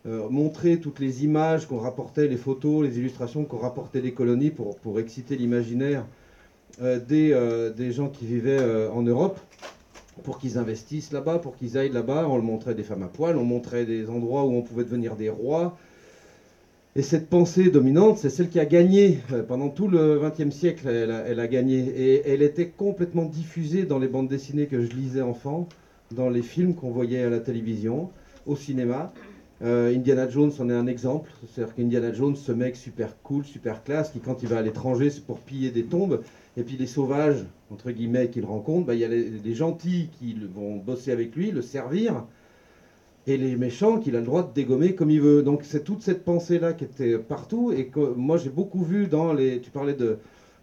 [0.06, 4.50] euh, montrer toutes les images qu'on rapportait, les photos, les illustrations qu'on rapportait des colonies
[4.50, 6.06] pour, pour exciter l'imaginaire
[6.80, 9.38] des, euh, des gens qui vivaient euh, en Europe,
[10.24, 12.26] pour qu'ils investissent là-bas, pour qu'ils aillent là-bas.
[12.28, 15.16] On le montrait des femmes à poil, on montrait des endroits où on pouvait devenir
[15.16, 15.76] des rois.
[16.94, 20.88] Et cette pensée dominante, c'est celle qui a gagné euh, pendant tout le XXe siècle.
[20.88, 25.20] Elle a, gagné et elle était complètement diffusée dans les bandes dessinées que je lisais
[25.20, 25.68] enfant,
[26.10, 28.10] dans les films qu'on voyait à la télévision,
[28.46, 29.12] au cinéma.
[29.62, 31.30] Euh, Indiana Jones en est un exemple.
[31.52, 35.10] C'est-à-dire qu'Indiana Jones, ce mec super cool, super classe, qui quand il va à l'étranger,
[35.10, 36.22] c'est pour piller des tombes.
[36.56, 40.34] Et puis les sauvages, entre guillemets, qu'il rencontre, bah, il y a les, gentils qui
[40.54, 42.24] vont bosser avec lui, le servir,
[43.26, 45.42] et les méchants qu'il a le droit de dégommer comme il veut.
[45.42, 49.32] Donc c'est toute cette pensée-là qui était partout, et que moi j'ai beaucoup vu dans
[49.32, 49.60] les...
[49.60, 50.18] Tu parlais de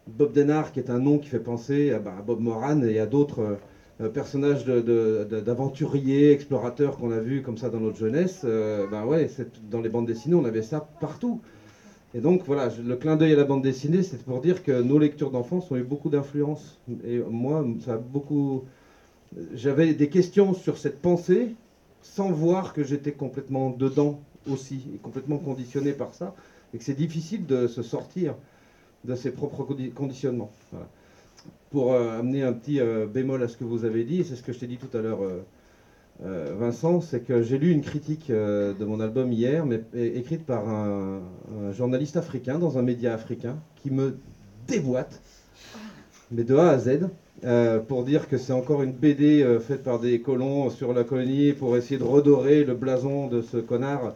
[0.07, 3.05] Bob Denard, qui est un nom qui fait penser à, bah, Bob Moran et à
[3.05, 3.57] d'autres
[4.01, 8.41] euh, personnages d'aventuriers, explorateurs qu'on a vus comme ça dans notre jeunesse.
[8.43, 9.29] Euh, bah ouais,
[9.69, 11.41] dans les bandes dessinées, on avait ça partout.
[12.15, 14.99] Et donc voilà, le clin d'œil à la bande dessinée, c'est pour dire que nos
[14.99, 16.79] lectures d'enfance ont eu beaucoup d'influence.
[17.05, 18.63] Et moi, ça a beaucoup.
[19.55, 21.55] J'avais des questions sur cette pensée
[22.01, 24.19] sans voir que j'étais complètement dedans
[24.51, 26.35] aussi, et complètement conditionné par ça,
[26.73, 28.35] et que c'est difficile de se sortir
[29.05, 30.51] de ses propres condi- conditionnements.
[31.71, 34.43] Pour euh, amener un petit euh, bémol à ce que vous avez dit, c'est ce
[34.43, 35.41] que je t'ai dit tout à l'heure, euh,
[36.21, 40.45] euh, Vincent, c'est que j'ai lu une critique euh, de mon album hier, mais écrite
[40.45, 41.21] par un,
[41.71, 44.17] journaliste africain dans un média africain qui me
[44.67, 45.21] déboîte,
[46.31, 47.09] mais de A à Z,
[47.43, 51.53] euh, pour dire que c'est encore une BD faite par des colons sur la colonie
[51.53, 54.13] pour essayer de redorer le blason de ce connard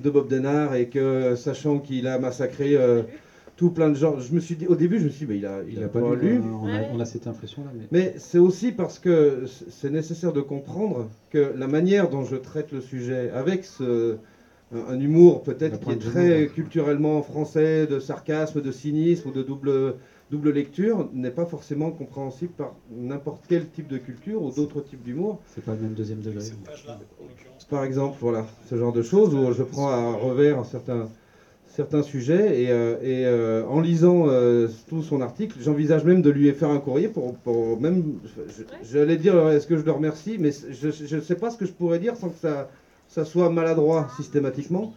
[0.00, 2.76] de Bob Denard et que sachant qu'il a massacré
[3.56, 5.38] tout plein de gens, je me suis dit au début je me suis dit mais
[5.38, 6.36] il a, il Il a a pas pas lu.
[6.36, 6.42] lu.
[6.42, 7.70] On a, on a cette impression-là.
[7.74, 7.86] Mais...
[7.92, 12.72] Mais c'est aussi parce que c'est nécessaire de comprendre que la manière dont je traite
[12.72, 14.16] le sujet, avec ce,
[14.74, 19.42] un, un humour peut-être qui est très culturellement français, de sarcasme, de cynisme ou de
[19.42, 19.94] double,
[20.32, 25.02] double lecture, n'est pas forcément compréhensible par n'importe quel type de culture ou d'autres types
[25.04, 25.38] d'humour.
[25.54, 26.44] C'est pas le même deuxième degré.
[27.70, 31.08] Par exemple, voilà, ce genre de choses où je prends à revers certains,
[31.74, 36.30] certains sujets et, euh, et, euh, en lisant euh, tout son article, j'envisage même de
[36.30, 38.14] lui faire un courrier pour, pour même,
[38.82, 41.72] j'allais dire est-ce que je le remercie, mais je ne sais pas ce que je
[41.72, 42.68] pourrais dire sans que ça,
[43.08, 44.94] ça soit maladroit systématiquement.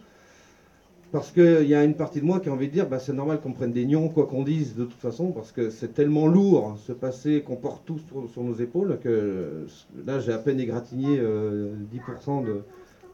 [1.10, 3.14] Parce qu'il y a une partie de moi qui a envie de dire, bah, c'est
[3.14, 6.26] normal qu'on prenne des nions, quoi qu'on dise, de toute façon, parce que c'est tellement
[6.26, 9.66] lourd, ce passé qu'on porte tous sur, sur nos épaules, que
[10.06, 12.60] là, j'ai à peine égratigné euh, 10% de,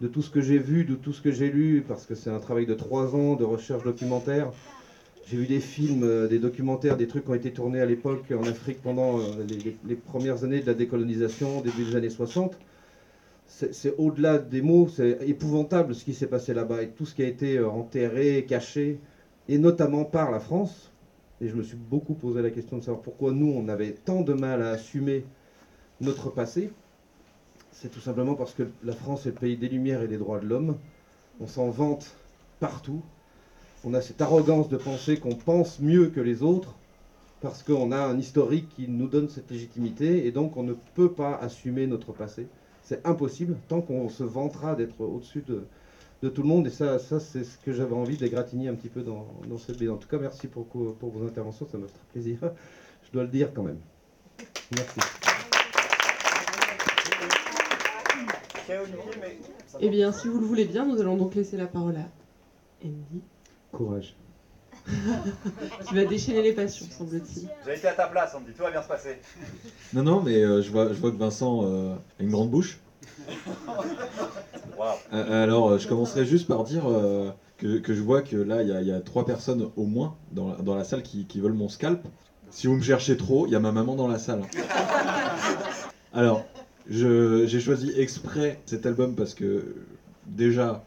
[0.01, 2.31] de tout ce que j'ai vu, de tout ce que j'ai lu, parce que c'est
[2.31, 4.51] un travail de 3 ans de recherche documentaire.
[5.27, 8.33] J'ai vu des films, euh, des documentaires, des trucs qui ont été tournés à l'époque
[8.33, 9.23] en Afrique pendant euh,
[9.87, 12.59] les, premières années de la décolonisation, début des années 60
[13.47, 17.15] c'est c'est au-delà des mots, c'est épouvantable ce qui s'est passé là-bas et tout ce
[17.15, 18.99] qui a été euh, enterré, caché,
[19.49, 20.91] et notamment par la France.
[21.41, 24.23] Et je me suis beaucoup posé la question de savoir pourquoi nous, on avait tant
[24.23, 25.25] de mal à assumer
[26.01, 26.71] notre passé.
[27.75, 30.39] C'est tout simplement parce que la France est le pays des Lumières et des droits
[30.39, 30.77] de l'homme.
[31.41, 32.15] On s'en vante
[32.61, 33.03] partout.
[33.85, 36.75] On a cette arrogance de penser qu'on pense mieux que les autres
[37.41, 41.13] parce qu'on a un historique qui nous donne cette légitimité et donc on ne peut
[41.13, 42.47] pas assumer notre passé.
[42.83, 45.67] C'est impossible tant qu'on se vantera d'être au-dessus de,
[46.31, 46.67] tout le monde.
[46.67, 49.27] Et ça, c'est ce que j'avais envie d'égratigner un petit peu dans,
[49.59, 49.91] cette BD.
[49.91, 52.39] En tout cas, merci pour, pour vos interventions, ça me fait plaisir.
[53.03, 53.79] Je dois le dire quand même.
[54.75, 55.24] Merci.
[59.81, 62.09] Eh bien, si vous le voulez bien, nous allons donc laisser la parole à
[62.85, 63.23] Andy,
[63.73, 64.17] Courage.
[65.89, 67.49] qui va déchaîner les passions, semble-t-il.
[67.65, 69.19] J'ai été à ta place, Andy, tout va bien se passer.
[69.93, 72.81] Non, non, mais euh, je, vois, je vois que Vincent euh, a une grande bouche.
[75.13, 78.69] Euh, alors, je commencerai juste par dire euh, que, que je vois que là, il
[78.69, 81.27] y, a- il y a trois personnes au moins dans, la- dans la salle qui,
[81.27, 82.07] qui veulent mon scalp.
[82.51, 84.43] Si vous me cherchez trop, il y a ma maman dans la salle.
[86.13, 86.45] Alors,
[86.89, 89.65] j'ai choisi exprès cet album parce que,
[90.27, 90.85] déjà,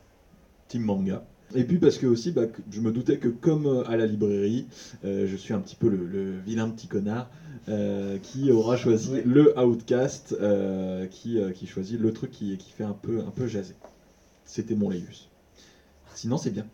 [0.67, 1.23] team manga.
[1.55, 4.65] Et puis parce que aussi, bah, je me doutais que comme euh, à la librairie,
[5.05, 7.29] euh, je suis un petit peu le, le vilain petit connard
[7.69, 12.83] euh, qui aura choisi le Outcast, euh, qui, qui choisit le truc qui, qui fait
[12.83, 13.75] un peu, un peu jaser.
[14.45, 15.29] C'était mon Laïus.
[16.15, 16.65] Sinon, c'est bien.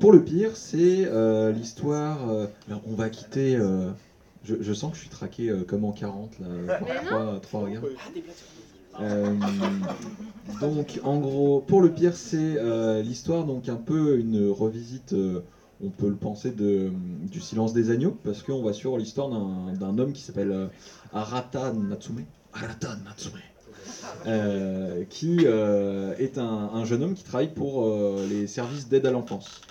[0.00, 1.08] Pour le pire, c'est
[1.52, 2.28] l'histoire.
[2.68, 3.58] alors, on va quitter.
[4.44, 7.60] Je, je sens que je suis traqué euh, comme en 40 là, par trois, trois
[7.60, 7.82] regards.
[9.00, 9.34] Euh,
[10.60, 15.14] donc, en gros, pour le pire, c'est euh, l'histoire, donc un peu une revisite,
[15.82, 16.90] on peut le penser, de,
[17.30, 20.68] du silence des agneaux, parce qu'on va suivre l'histoire d'un d'un homme qui s'appelle
[21.12, 22.24] Arata Natsume.
[22.52, 23.40] Arata Natsume.
[25.08, 27.90] qui est un, un jeune homme qui travaille pour
[28.28, 29.62] les services d'aide à l'enfance.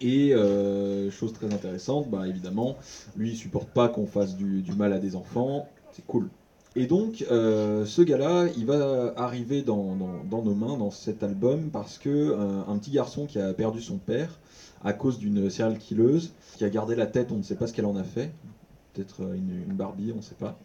[0.00, 2.76] Et euh, chose très intéressante, bah, évidemment,
[3.16, 6.28] lui il supporte pas qu'on fasse du, mal à des enfants, c'est cool.
[6.76, 9.96] Et donc, euh, ce gars-là, il va arriver dans,
[10.30, 13.96] nos mains, dans cet album, parce que euh, un petit garçon qui a perdu son
[13.96, 14.38] père
[14.84, 17.72] à cause d'une serial killeuse, qui a gardé la tête, on ne sait pas ce
[17.72, 18.30] qu'elle en a fait,
[18.94, 20.56] peut-être une, Barbie, on ne sait pas.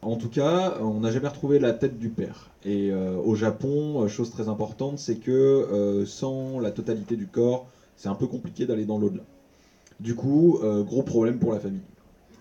[0.00, 2.50] En tout cas, on n'a jamais retrouvé la tête du père.
[2.64, 7.66] Et au Japon, chose très importante, c'est que sans la totalité du corps,
[7.98, 9.24] c'est un peu compliqué d'aller dans l'au-delà.
[10.00, 11.82] Du coup, euh, gros problème pour la famille.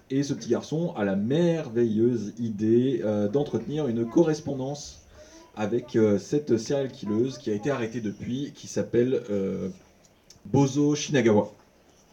[0.10, 5.02] Et ce petit garçon a la merveilleuse idée euh, d'entretenir une correspondance
[5.56, 9.22] avec euh, cette serial killeuse qui a été arrêtée depuis, qui s'appelle
[10.46, 11.52] Bozo Shinagawa.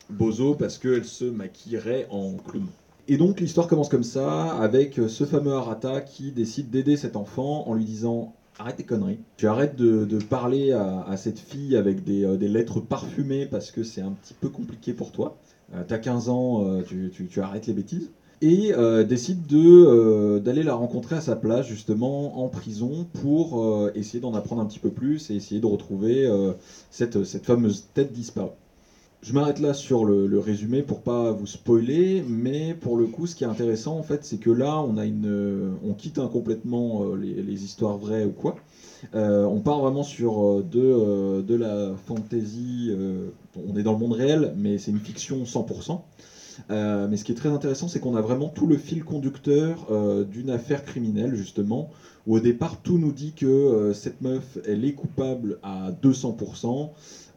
[0.09, 2.67] Bozo parce qu'elle se maquillerait en clown.
[3.07, 7.69] Et donc l'histoire commence comme ça, avec ce fameux Arata qui décide d'aider cet enfant
[7.69, 12.25] en lui disant Arrête tes conneries, tu arrêtes de, parler à, cette fille avec des,
[12.25, 15.37] euh, des lettres parfumées parce que c'est un petit peu compliqué pour toi.
[15.75, 18.11] Euh, T'as 15 ans, euh, tu, arrêtes les bêtises.
[18.43, 18.73] Et
[19.09, 24.61] décide de, d'aller la rencontrer à sa place, justement, en prison, pour essayer d'en apprendre
[24.61, 26.31] un petit peu plus et essayer de retrouver
[26.91, 28.51] cette, cette fameuse tête disparue.
[29.25, 33.35] Je m'arrête là sur le, résumé pour pas vous spoiler, mais pour le coup, ce
[33.35, 37.97] qui est intéressant en fait, c'est que là, on euh, quitte complètement euh, les, histoires
[37.97, 38.55] vraies ou quoi.
[39.15, 42.91] Euh, on part vraiment sur de, la fantasy.
[43.67, 46.01] on est dans le monde réel, mais c'est une fiction 100%.
[46.71, 49.87] Euh, mais ce qui est très intéressant, c'est qu'on a vraiment tout le fil conducteur
[50.31, 51.89] d'une affaire criminelle, justement,
[52.27, 56.91] où au départ, tout nous dit que cette meuf, elle est coupable à 200%.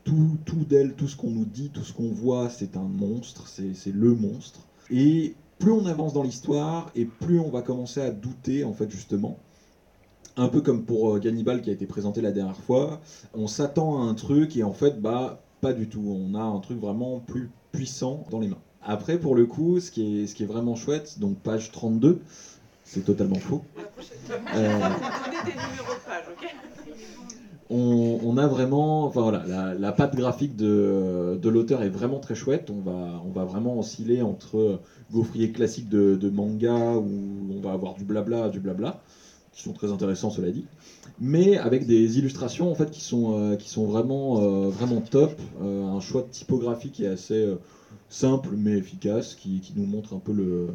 [0.07, 3.47] Tout, tout d'elle, tout ce qu'on nous dit, tout ce qu'on voit, c'est un monstre,
[3.47, 4.61] c'est le monstre.
[4.89, 8.89] Et plus on avance dans l'histoire, et plus on va commencer à douter, en fait,
[8.89, 9.37] justement.
[10.37, 13.01] Un peu comme pour euh, Gannibal qui a été présenté la dernière fois,
[13.33, 16.03] on s'attend à un truc et en fait, bah, pas du tout.
[16.05, 18.61] On a un truc vraiment plus puissant dans les mains.
[18.83, 22.21] Après, pour le coup, ce qui est, ce qui est vraiment chouette, donc page 32,
[22.85, 23.61] c'est totalement faux.
[27.69, 32.35] On, a vraiment, enfin voilà, la, la patte graphique de, de l'auteur est vraiment très
[32.35, 32.69] chouette.
[32.69, 34.79] On va, on va vraiment osciller entre
[35.11, 38.95] gaufrier classique de, manga où on va avoir du blabla, du blabla,
[39.51, 40.65] qui sont très intéressants cela dit,
[41.19, 45.31] mais avec des illustrations en fait qui sont, euh, qui sont vraiment, euh, vraiment top.
[45.61, 47.55] Euh, un choix de typographie qui est assez euh,
[48.09, 50.67] simple mais efficace, qui, qui nous montre un peu le,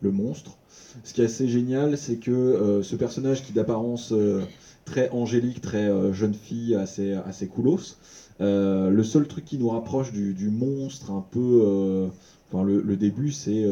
[0.00, 0.56] le monstre.
[1.04, 4.42] Ce qui est assez génial, c'est que euh, ce personnage qui d'apparence euh,
[4.90, 7.96] très angélique, très euh, jeune fille, assez, assez coolos,
[8.40, 11.60] euh, le seul truc qui nous rapproche du, monstre, un peu.
[11.64, 12.08] euh,
[12.52, 13.62] Enfin, le, début, c'est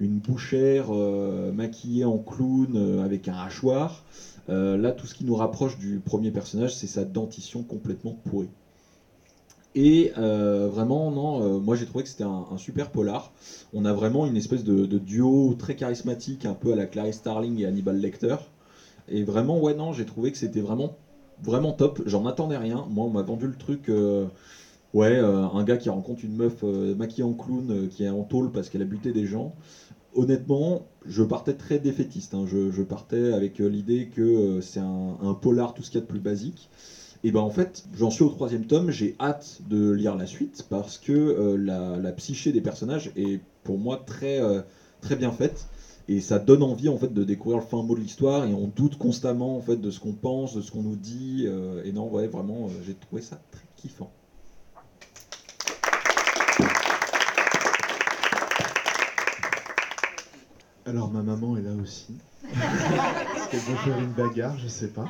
[0.00, 0.90] une bouchère
[1.52, 4.04] maquillée en clown avec un hachoir.
[4.48, 8.48] Là, tout ce qui nous rapproche du premier personnage, c'est sa dentition complètement pourrie.
[9.74, 13.32] Et vraiment, non, moi j'ai trouvé que c'était un, un super polar.
[13.74, 17.16] On a vraiment une espèce de, de duo très charismatique, un peu à la Clarice
[17.16, 18.36] Starling et Hannibal Lecter.
[19.10, 20.96] Et vraiment, ouais, non, j'ai trouvé que c'était vraiment,
[21.42, 22.00] vraiment top.
[22.06, 22.86] J'en attendais rien.
[22.90, 23.88] Moi, on m'a vendu le truc.
[23.88, 24.26] euh,
[24.94, 28.22] ouais, euh, un gars qui rencontre une meuf euh, maquillée en clown qui est en
[28.22, 29.52] tôle parce qu'elle a buté des gens.
[30.14, 32.34] Honnêtement, je partais très défaitiste.
[32.34, 32.44] hein.
[32.46, 36.20] Je, partais avec l'idée que c'est un, polar, tout ce qu'il y a de plus
[36.20, 36.68] basique.
[37.22, 40.64] Et ben en fait, j'en suis au troisième tome, j'ai hâte de lire la suite
[40.68, 44.40] parce que la, psyché des personnages est pour moi très,
[45.00, 45.68] très bien faite.
[46.12, 48.66] Et ça donne envie en fait de découvrir le fin mot de l'histoire et on
[48.66, 51.44] doute constamment en fait de ce qu'on pense, de ce qu'on nous dit.
[51.46, 54.10] euh, et non, ouais, vraiment, euh, j'ai trouvé ça très kiffant.
[60.84, 62.16] Alors ma maman est là aussi.
[62.42, 65.06] Est-ce qu'elle veut faire une bagarre Je sais pas.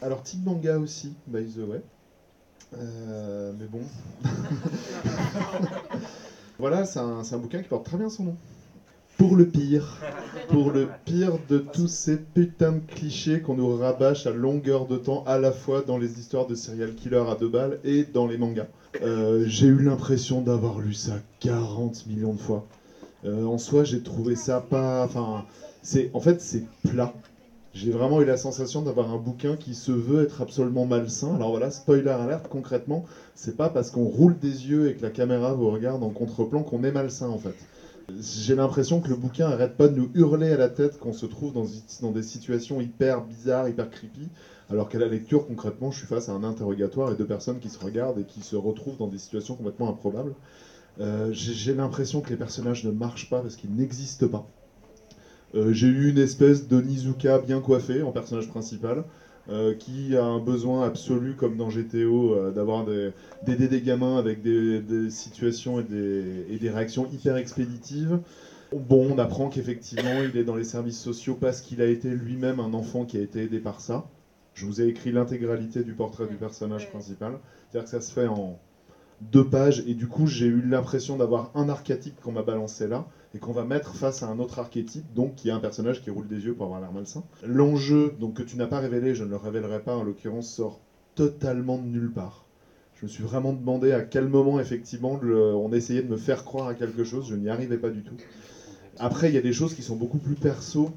[0.00, 1.82] Alors type manga aussi, by the way.
[2.74, 3.82] Euh, mais bon.
[6.60, 8.36] voilà, c'est un, c'est un bouquin qui porte très bien son nom.
[9.20, 9.98] Pour le pire.
[10.48, 14.96] Pour le pire de tous ces putains de clichés qu'on nous rabâche à longueur de
[14.96, 18.26] temps, à la fois dans les histoires de serial killer à deux balles et dans
[18.26, 18.64] les mangas.
[19.02, 22.64] Euh, J'ai eu l'impression d'avoir lu ça 40 millions de fois.
[23.26, 25.04] Euh, en soi, j'ai trouvé ça pas.
[25.04, 25.44] Enfin,
[25.82, 27.12] c'est en fait c'est plat.
[27.74, 31.34] J'ai vraiment eu la sensation d'avoir un bouquin qui se veut être absolument malsain.
[31.34, 33.04] Alors voilà, spoiler alert, concrètement,
[33.34, 36.62] c'est pas parce qu'on roule des yeux et que la caméra vous regarde en contre-plan
[36.62, 37.54] qu'on est malsain en fait.
[38.18, 41.26] J'ai l'impression que le bouquin arrête pas de nous hurler à la tête qu'on se
[41.26, 41.64] trouve dans,
[42.00, 44.28] dans des situations hyper bizarres, hyper creepy,
[44.68, 47.68] alors qu'à la lecture, concrètement, je suis face à un interrogatoire et deux personnes qui
[47.68, 50.34] se regardent et qui se retrouvent dans des situations complètement improbables.
[51.00, 54.44] Euh, J'ai l'impression que les personnages ne marchent pas parce qu'ils n'existent pas.
[55.54, 59.04] Euh, j'ai eu une espèce de Nizuka bien coiffé en personnage principal.
[59.48, 63.10] Euh, qui a un besoin absolu, comme dans GTO, euh, d'avoir des,
[63.44, 68.20] d'aider des gamins avec des, des situations et des, et des réactions hyper expéditives.
[68.72, 72.60] Bon, on apprend qu'effectivement, il est dans les services sociaux parce qu'il a été lui-même
[72.60, 74.04] un enfant qui a été aidé par ça.
[74.54, 77.38] Je vous ai écrit l'intégralité du portrait du personnage principal.
[77.70, 78.58] C'est-à-dire que ça se fait en
[79.32, 83.06] deux pages, et du coup, j'ai eu l'impression d'avoir un archétype qu'on m'a balancé là,
[83.34, 86.10] et qu'on va mettre face à un autre archétype, donc qui est un personnage qui
[86.10, 87.22] roule des yeux pour avoir l'air malsain.
[87.44, 90.78] L'enjeu, donc que tu n'as pas révélé, je ne le révélerai pas en l'occurrence, sort
[91.14, 92.44] totalement de nulle part.
[92.94, 96.66] Je me suis vraiment demandé à quel moment, effectivement, on essayait de me faire croire
[96.66, 98.16] à quelque chose, je n'y arrivais pas du tout.
[98.98, 100.90] Après, il y a des choses qui sont beaucoup plus perso,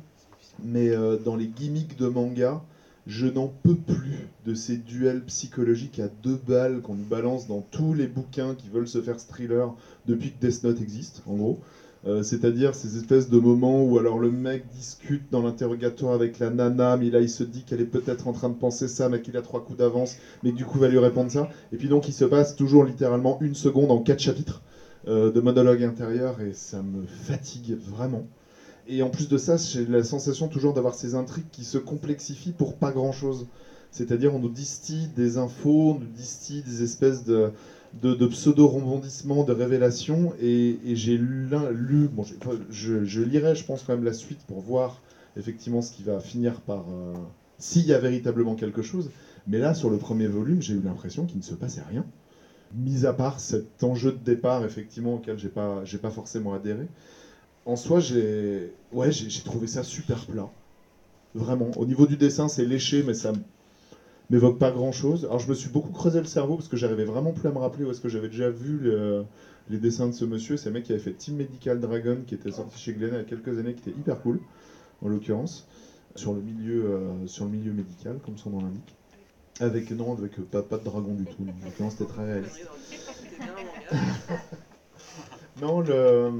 [0.62, 2.62] mais euh, dans les gimmicks de manga,
[3.08, 7.62] je n'en peux plus de ces duels psychologiques à deux balles qu'on nous balance dans
[7.62, 9.74] tous les bouquins qui veulent se faire thriller
[10.06, 11.58] depuis que Death Note existe, en gros.
[12.06, 16.50] Euh, c'est-à-dire ces espèces de moments où alors le mec discute dans l'interrogatoire avec la
[16.50, 19.22] nana, mais là il se dit qu'elle est peut-être en train de penser ça, mais
[19.22, 21.48] qu'il a trois coups d'avance, mais que du coup va lui répondre ça.
[21.72, 24.62] Et puis donc il se passe toujours littéralement une seconde en quatre chapitres
[25.08, 28.28] euh, de monologue intérieur et ça me fatigue vraiment.
[28.86, 32.52] Et en plus de ça, j'ai la sensation toujours d'avoir ces intrigues qui se complexifient
[32.52, 33.48] pour pas grand-chose.
[33.92, 37.52] C'est-à-dire on nous distille des infos, on nous distille des espèces de,
[38.02, 41.48] de, pseudo-rebondissements, de révélations, et, j'ai lu,
[42.12, 42.26] bon,
[42.70, 45.02] je, lirai, je pense, quand même la suite pour voir
[45.38, 46.86] effectivement ce qui va finir par...
[46.90, 47.14] euh,
[47.58, 49.10] S'il y a véritablement quelque chose.
[49.48, 52.06] Mais là, sur le premier volume, j'ai eu l'impression qu'il ne se passait rien.
[52.76, 56.88] Mis à part cet enjeu de départ, effectivement, auquel j'ai pas, pas forcément adhéré.
[57.66, 60.50] En soi, j'ai ouais, j'ai trouvé ça super plat.
[61.36, 61.72] Vraiment.
[61.78, 63.32] Au niveau du dessin, c'est léché, mais ça
[64.34, 65.26] m'évoque pas grand chose.
[65.26, 67.60] Alors, je me suis beaucoup creusé le cerveau parce que j'arrivais vraiment plus à me
[67.60, 69.24] rappeler où est-ce que j'avais déjà vu le-
[69.70, 70.58] les dessins de ce monsieur.
[70.58, 73.18] C'est un mec qui avait fait Team Medical Dragon, qui était sorti chez Glen il
[73.18, 74.40] y a quelques années, qui était hyper cool,
[75.04, 75.68] en l'occurrence,
[76.16, 78.96] sur le milieu, euh, sur le milieu médical, comme son nom l'indique.
[79.60, 81.44] Avec non, avec euh, pas, de dragon du tout.
[81.44, 82.68] En l'occurrence, c'était très réaliste.
[85.62, 86.32] Non, le...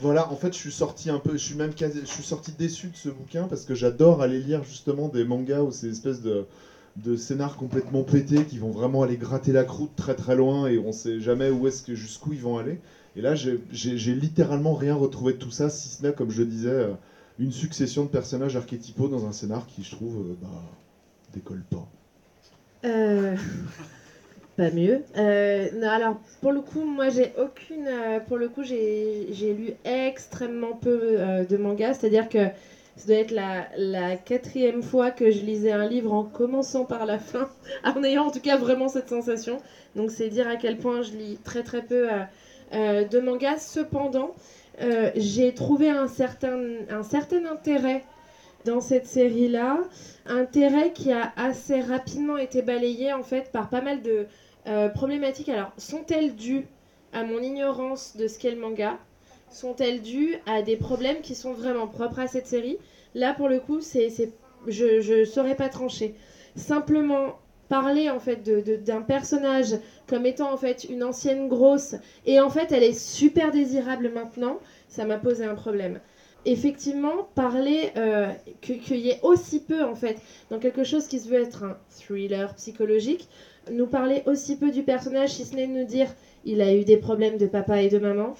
[0.00, 2.00] voilà, en fait, je suis sorti un peu, je suis même quasi...
[2.00, 5.60] je suis sorti déçu de ce bouquin parce que j'adore aller lire justement des mangas
[5.60, 6.46] ou ces espèces de,
[7.04, 10.78] de scénars complètement pétés qui vont vraiment aller gratter la croûte très très loin et
[10.78, 12.78] on sait jamais où est-ce que jusqu'où ils vont aller.
[13.16, 13.58] Et là, j'ai-
[14.14, 16.92] littéralement rien retrouvé de tout ça, si ce n'est, comme je disais, euh,
[17.38, 20.62] une succession de personnages archétypaux dans un scénar qui, je trouve, euh, bah,
[21.32, 21.86] décolle pas.
[22.84, 23.34] Euh,
[24.56, 25.00] pas mieux.
[25.14, 27.88] Alors, pour le coup, moi, j'ai aucune.
[28.26, 31.94] pour le coup, j'ai lu extrêmement peu de mangas.
[31.94, 32.48] C'est-à-dire que
[32.96, 33.30] ça doit être
[33.76, 37.48] la, quatrième fois que je lisais un livre en commençant par la fin,
[37.84, 39.58] en ayant en tout cas vraiment cette sensation.
[39.94, 42.22] Donc, c'est dire à quel point je lis très très peu euh,
[42.72, 43.58] euh, de mangas.
[43.58, 44.34] Cependant,
[44.80, 46.58] euh, j'ai trouvé un certain,
[47.50, 48.02] intérêt
[48.64, 49.78] dans cette série-là,
[50.26, 54.26] intérêt qui a assez rapidement été balayé en fait par pas mal de
[54.94, 55.48] problématiques.
[55.48, 56.66] Alors, sont-elles dues
[57.12, 58.98] à mon ignorance de ce qu'est le manga?
[59.48, 62.76] Sont-elles dues à des problèmes qui sont vraiment propres à cette série?
[63.14, 64.08] Là, pour le coup, c'est,
[64.66, 66.12] je ne saurais pas trancher.
[66.56, 67.34] Simplement
[67.68, 72.38] parler en fait de- de- d'un personnage comme étant en fait une ancienne grosse et
[72.38, 75.98] en fait elle est super désirable maintenant, ça m'a posé un problème.
[76.44, 81.28] Effectivement parler euh, qu'il y ait aussi peu en fait dans quelque chose qui se
[81.28, 83.26] veut être un thriller psychologique
[83.68, 86.84] nous parler aussi peu du personnage si ce n'est de nous dire il a eu
[86.84, 88.32] des problèmes de papa et de maman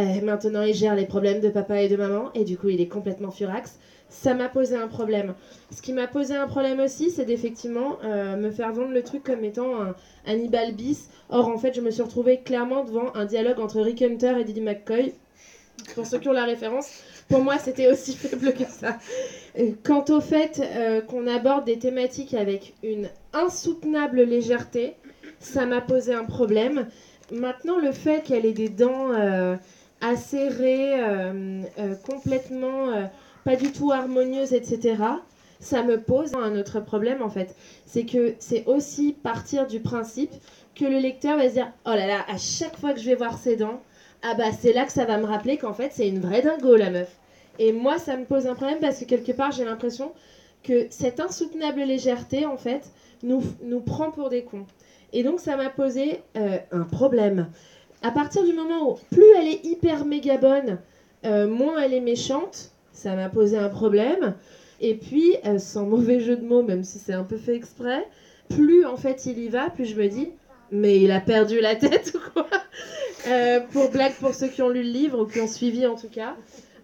[0.00, 2.80] Euh, maintenant il gère les problèmes de papa et de maman et du coup il
[2.80, 5.34] est complètement furax ça m'a posé un problème
[5.70, 9.22] ce qui m'a posé un problème aussi c'est d'effectivement euh, me faire vendre le truc
[9.24, 9.94] comme étant un
[10.26, 14.00] Hannibal bis or en fait je me suis retrouvée clairement devant un dialogue entre Rick
[14.00, 15.12] Hunter et Diddy McCoy
[15.94, 18.98] pour ceux qui ont la référence pour moi, c'était aussi faible que ça.
[19.56, 20.60] Euh, Quant au fait
[21.06, 24.94] qu'on aborde des thématiques avec une insoutenable légèreté,
[25.38, 26.88] ça m'a posé un problème.
[27.30, 29.12] Maintenant, le fait qu'elle ait des dents
[30.00, 33.04] acérées, euh, euh, complètement euh,
[33.44, 34.96] pas du tout harmonieuses, etc.,
[35.60, 37.54] ça me pose un autre problème en fait.
[37.84, 40.32] C'est que c'est aussi partir du principe
[40.74, 43.14] que le lecteur va se dire Oh là là, à chaque fois que je vais
[43.14, 43.82] voir ses dents,
[44.22, 46.76] ah bah c'est là que ça va me rappeler qu'en fait c'est une vraie dingo
[46.76, 47.14] la meuf.
[47.58, 50.12] Et moi ça me pose un problème parce que quelque part j'ai l'impression
[50.62, 52.90] que cette insoutenable légèreté en fait
[53.22, 54.66] nous, nous prend pour des cons.
[55.12, 57.48] Et donc ça m'a posé un problème.
[58.02, 60.78] À partir du moment où plus elle est hyper méga bonne,
[61.24, 64.34] euh, moins elle est méchante, ça m'a posé un problème.
[64.80, 68.06] Et puis, euh, sans mauvais jeu de mots, même si c'est un peu fait exprès,
[68.48, 70.30] plus en fait il y va, plus je me dis,
[70.70, 72.46] mais il a perdu la tête ou quoi?
[73.28, 75.96] Euh, Pour blague, pour ceux qui ont lu le livre ou qui ont suivi en
[75.96, 76.36] tout cas.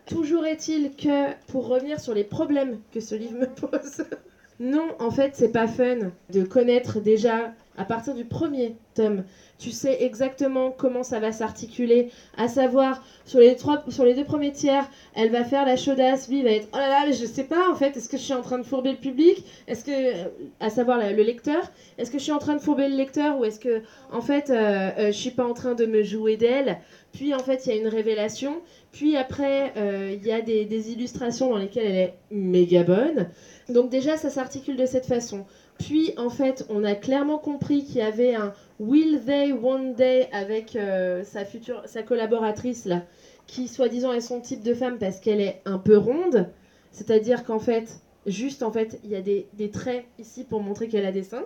[0.05, 4.05] toujours est-il que, pour revenir sur les problèmes que ce livre me pose,
[4.61, 9.25] non, en fait, c'est pas fun de connaître déjà à partir du premier tome.
[9.59, 15.31] Tu sais exactement comment ça va s'articuler, à savoir sur les deux premiers tiers, elle
[15.31, 17.71] va faire la chaudasse, lui il va être oh là là, mais je sais pas
[17.71, 20.29] en fait, est-ce que je suis en train de fourber le public, est-ce que,
[20.61, 23.45] à savoir le lecteur, est-ce que je suis en train de fourber le lecteur ou
[23.45, 23.83] est-ce que
[24.13, 26.79] en fait euh, euh, je suis pas en train de me jouer d'elle?
[27.13, 28.61] Puis en fait il y a une révélation,
[28.93, 33.31] puis après euh, il y a des illustrations dans lesquelles elle est méga bonne.
[33.71, 35.47] Donc déjà ça s'articule de cette façon.
[35.79, 40.29] Puis en fait, on a clairement compris qu'il y avait un Will They One Day
[40.33, 43.03] avec euh, sa future, sa collaboratrice là,
[43.47, 46.49] qui soi-disant est son type de femme parce qu'elle est un peu ronde.
[46.93, 51.07] C'est-à-dire qu'en fait, juste en fait, il y a des, traits ici pour montrer qu'elle
[51.07, 51.45] a des seins.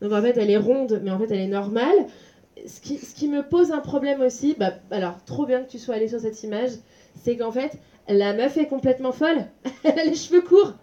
[0.00, 2.06] Donc en fait, elle est ronde, mais en fait, elle est normale.
[2.66, 5.78] Ce qui, ce qui me pose un problème aussi, bah, alors trop bien que tu
[5.78, 6.70] sois allé sur cette image,
[7.22, 7.78] c'est qu'en fait,
[8.08, 9.46] la meuf est complètement folle.
[9.84, 10.74] elle a les cheveux courts.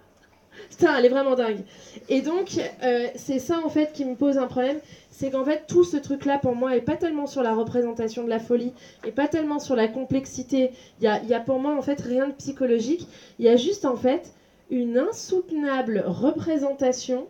[0.70, 1.62] Putain, elle est vraiment dingue.
[2.10, 5.66] Et donc, euh, c'est ça en fait qui me pose un problème, c'est qu'en fait
[5.68, 8.72] tout ce truc-là pour moi est pas tellement sur la représentation de la folie,
[9.06, 10.72] et pas tellement sur la complexité.
[11.00, 13.08] Il y a, y a pour moi en fait rien de psychologique.
[13.40, 14.34] Il y a juste en fait
[14.70, 17.28] une insoutenable représentation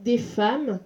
[0.00, 0.78] des femmes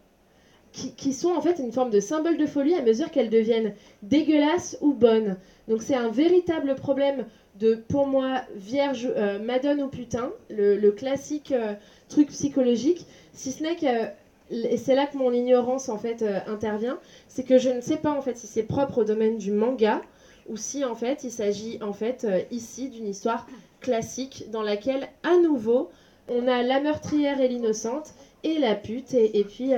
[0.73, 3.75] qui, qui sont en fait une forme de symbole de folie à mesure qu'elles deviennent
[4.03, 5.37] dégueulasses ou bonnes.
[5.69, 7.27] Donc c'est un véritable problème
[7.61, 11.75] de, pour moi, vierge, euh, madone ou putain, le, classique euh,
[12.09, 14.09] truc psychologique, si ce n'est que,
[14.51, 16.99] et c'est là que mon ignorance en fait euh, intervient,
[17.29, 20.01] c'est que je ne sais pas en fait si c'est propre au domaine du manga
[20.49, 23.47] ou si en fait il s'agit en fait ici d'une histoire
[23.81, 25.89] classique dans laquelle à nouveau
[26.29, 29.71] on a la meurtrière et l'innocente et la pute et, puis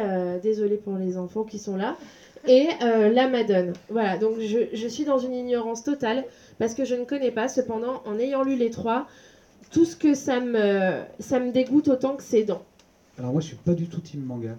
[0.42, 1.96] désolé pour les enfants qui sont là
[2.46, 3.74] et la madone.
[3.90, 6.24] Voilà, donc je, je suis dans une ignorance totale
[6.58, 7.48] parce que je ne connais pas.
[7.48, 9.06] Cependant, en ayant lu les trois,
[9.70, 12.62] tout ce que ça me, ça me dégoûte autant que c'est dents.
[13.18, 14.56] Alors moi je suis pas du tout team manga.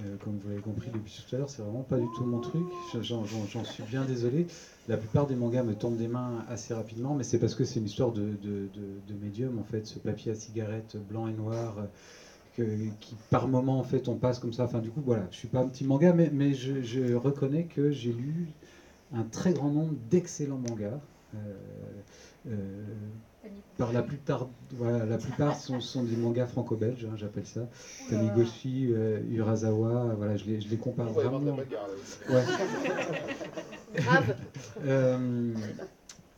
[0.00, 2.38] Euh, comme vous l'avez compris depuis tout à l'heure, c'est vraiment pas du tout mon
[2.38, 2.62] truc.
[2.94, 4.46] Je- J'en suis bien désolé.
[4.86, 7.80] La plupart des mangas me tombent des mains assez rapidement, mais c'est parce que c'est
[7.80, 8.68] une histoire de, de,
[9.08, 11.76] de- médium en fait, ce papier à cigarette blanc et noir.
[11.78, 11.84] euh,
[13.00, 14.64] qui par moment en fait on passe comme ça.
[14.64, 17.64] Enfin du coup voilà, je suis pas un petit manga, mais, mais je, je reconnais
[17.64, 18.48] que j'ai lu
[19.14, 20.98] un très grand nombre d'excellents mangas.
[21.34, 21.38] Euh,
[22.48, 22.84] euh,
[23.76, 27.68] par la plupart, voilà, la plupart sont, sont des mangas franco-belges, hein, j'appelle ça.
[28.08, 31.38] Taniguchi, euh, Urasawa, voilà, je les, je les compare vraiment.
[32.30, 32.42] Ouais.
[34.84, 35.54] Euh,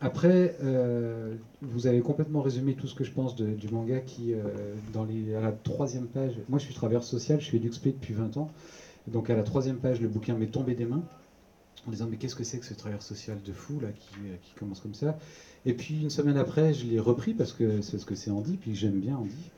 [0.01, 4.32] après, euh, vous avez complètement résumé tout ce que je pense de- du manga qui,
[4.32, 4.45] euh,
[4.93, 8.14] dans les, à la troisième page, moi je suis travailleur social, je suis EduxP depuis
[8.14, 8.51] 20 ans,
[9.09, 11.03] donc à la troisième page, le bouquin m'est tombé des mains
[11.87, 14.37] en disant mais qu'est-ce que c'est que ce travailleur social de fou là qui, euh,
[14.43, 15.16] qui commence comme ça?
[15.64, 18.57] Et puis une semaine après je l'ai repris parce que c'est ce que c'est Andy
[18.57, 19.51] puis j'aime bien Andy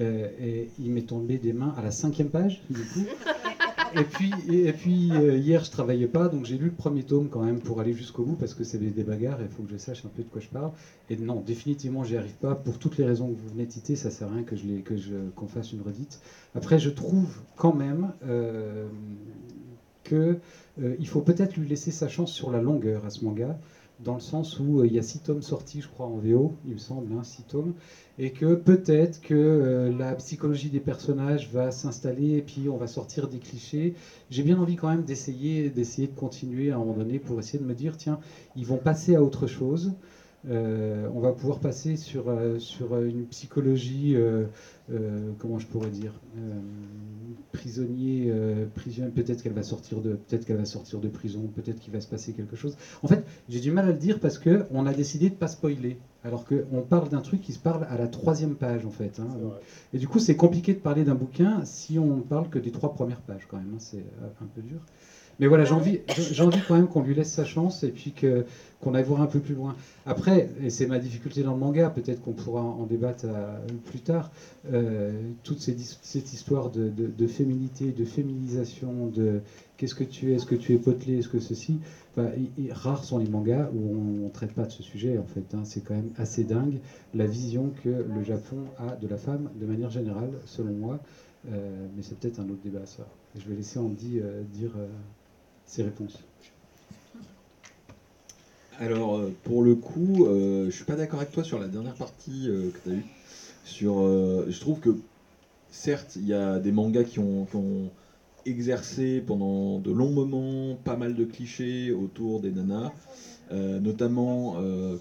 [0.00, 3.04] Euh, et il m'est tombé des mains à la cinquième page du coup
[3.94, 7.02] et puis, et, et puis euh, hier, je travaillais pas, donc j'ai lu le premier
[7.02, 9.50] tome quand même pour aller jusqu'au bout parce que c'est des, des bagarres et il
[9.50, 10.70] faut que je sache un peu de quoi je parle.
[11.10, 12.54] Et non, définitivement, j'y arrive pas.
[12.54, 14.64] Pour toutes les raisons que vous venez de citer, ça sert à rien que je
[14.66, 16.20] les- que je qu'on fasse une redite.
[16.54, 18.88] Après, je trouve quand même euh,
[20.04, 20.38] que
[20.80, 23.58] euh, il faut peut-être lui laisser sa chance sur la longueur à ce manga.
[24.00, 26.54] Dans le sens où euh, il y a six tomes sortis, je crois, en VO,
[26.66, 27.74] il me semble, hein, six tomes,
[28.18, 32.86] et que peut-être que euh, la psychologie des personnages va s'installer et puis on va
[32.86, 33.94] sortir des clichés.
[34.30, 37.58] J'ai bien envie quand même d'essayer, d'essayer de continuer à un moment donné pour essayer
[37.58, 38.18] de me dire tiens,
[38.56, 39.92] ils vont passer à autre chose.
[40.44, 42.24] On va pouvoir passer sur,
[42.58, 44.16] sur une psychologie,
[45.38, 46.12] comment je pourrais dire,
[47.52, 49.10] prisonnier, euh, prisonnier.
[49.10, 52.06] Peut-être qu'elle va sortir de, peut-être qu'elle va sortir de prison, peut-être qu'il va se
[52.08, 52.76] passer quelque chose.
[53.02, 55.48] En fait, j'ai du mal à le dire parce que on a décidé de pas
[55.48, 59.18] spoiler, alors qu'on parle d'un truc qui se parle à la troisième page en fait.
[59.20, 59.28] hein.
[59.92, 62.70] Et du coup, c'est compliqué de parler d'un bouquin si on ne parle que des
[62.70, 63.72] trois premières pages quand même.
[63.74, 63.78] hein.
[63.78, 64.80] C'est euh, un peu dur.
[65.40, 66.00] Mais voilà, j'ai envie,
[66.68, 68.14] quand même qu'on lui laisse sa chance et puis
[68.82, 69.74] qu'on aille voir un peu plus loin.
[70.06, 73.56] Après, et c'est ma difficulté dans le manga, peut-être qu'on pourra en débattre euh,
[73.86, 74.30] plus tard,
[74.72, 75.12] euh,
[75.42, 79.40] toute cette histoire de, féminité, de féminisation, de
[79.76, 81.78] qu'est-ce que tu es, est-ce que tu es potelé, est-ce que ceci,
[82.70, 85.54] rares sont les mangas où on ne traite pas de ce sujet en fait.
[85.54, 85.62] hein.
[85.64, 86.78] C'est quand même assez dingue
[87.14, 91.00] la vision que le Japon a de la femme de manière générale, selon moi.
[91.50, 93.04] Euh, mais c'est peut-être un autre débat ça.
[93.36, 94.20] Je vais laisser Andy
[94.52, 94.72] dire
[95.72, 96.18] ses réponses.
[98.78, 101.94] Alors, euh, pour le coup, euh, je suis pas d'accord avec toi sur la dernière
[101.94, 103.04] partie euh, que tu as eue.
[103.64, 104.90] Sur, euh, je trouve que,
[105.70, 107.46] certes, il y a des mangas qui ont,
[108.44, 112.90] exercé pendant de longs moments pas mal de clichés autour des nanas,
[113.52, 114.56] notamment,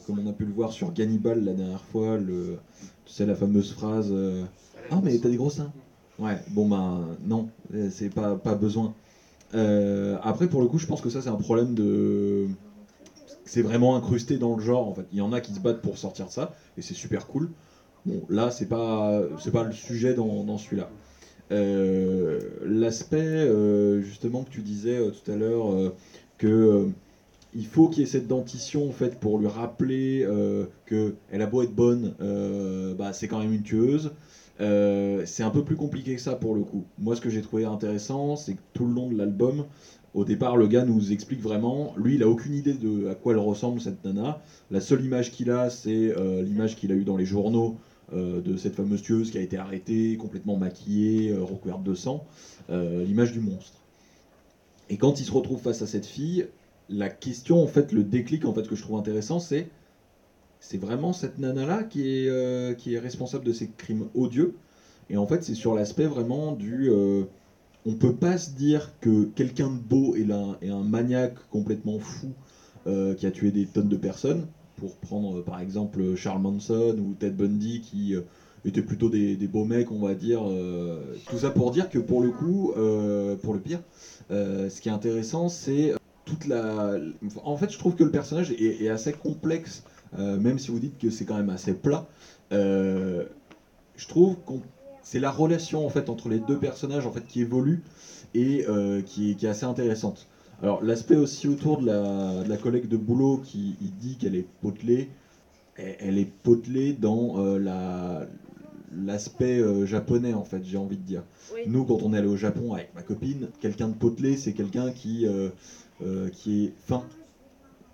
[0.05, 2.57] comme on a pu le voir sur Gannibal la dernière fois, le,
[3.03, 4.13] tu sais, la fameuse phrase
[4.91, 5.71] Ah, mais t'as des gros seins
[6.21, 8.93] Ouais, bon, ben non, euh, c'est pas, pas besoin.
[9.53, 12.47] Euh, après, pour le coup, je pense que ça, c'est un problème de.
[13.45, 15.05] C'est vraiment incrusté dans le genre, en fait.
[15.11, 17.49] Il y en a qui se battent pour sortir de ça, et c'est super cool.
[18.05, 20.89] Bon, là, c'est pas, c'est pas le sujet dans, celui-là.
[21.51, 25.89] Euh, L'aspect, euh, justement, que tu disais tout à l'heure, euh,
[26.37, 26.85] que euh,
[27.53, 30.25] il faut qu'il y ait cette dentition en fait pour lui rappeler
[30.85, 32.13] que elle a beau être bonne,
[32.97, 34.11] bah, c'est quand même une tueuse.
[34.61, 36.85] Euh, c'est un peu plus compliqué que ça pour le coup.
[36.99, 39.65] Moi, ce que j'ai trouvé intéressant, c'est que tout le long de l'album,
[40.13, 43.33] au départ, le gars nous explique vraiment, lui, il a aucune idée de à quoi
[43.33, 44.41] elle ressemble cette nana.
[44.69, 47.77] La seule image qu'il a, c'est euh, l'image qu'il a eue dans les journaux
[48.13, 52.25] euh, de cette fameuse tueuse qui a été arrêtée, complètement maquillée, recouverte de sang,
[52.69, 53.79] l'image du monstre.
[54.89, 56.45] Et quand il se retrouve face à cette fille,
[56.89, 59.69] la question, en fait, le déclic en fait que je trouve intéressant, c'est
[60.61, 64.55] c'est vraiment cette nana là qui est euh, qui est responsable de ces crimes odieux.
[65.09, 67.23] Et en fait, c'est sur l'aspect vraiment du euh,
[67.85, 72.31] on peut pas se dire que quelqu'un de beau est, un maniaque complètement fou
[72.87, 74.47] euh, qui a tué des tonnes de personnes.
[74.77, 78.21] Pour prendre par exemple Charles Manson ou Ted Bundy qui euh,
[78.63, 80.43] étaient plutôt des, beaux mecs, on va dire.
[81.27, 82.71] tout ça pour dire que pour le coup,
[83.41, 83.81] pour le pire,
[84.29, 85.93] ce qui est intéressant, c'est
[86.25, 86.95] toute la.
[87.43, 89.83] En fait, je trouve que le personnage est, assez complexe,
[90.17, 92.07] même si vous dites que c'est quand même assez plat.
[92.51, 93.23] Euh,
[93.95, 94.61] je trouve qu'on
[95.03, 97.81] c'est la relation en fait entre les deux personnages en fait qui évolue
[98.33, 100.27] et euh, qui, est, qui est assez intéressante.
[100.61, 104.35] Alors l'aspect aussi autour de la, de la collègue de boulot qui il dit qu'elle
[104.35, 105.09] est potelée,
[105.75, 108.27] elle, elle est potelée dans euh, la
[108.93, 111.23] l'aspect euh, japonais en fait j'ai envie de dire.
[111.53, 111.61] Oui.
[111.67, 114.91] Nous quand on est allé au Japon avec ma copine, quelqu'un de potelé c'est quelqu'un
[114.91, 115.49] qui euh,
[116.03, 117.03] euh, qui est fin,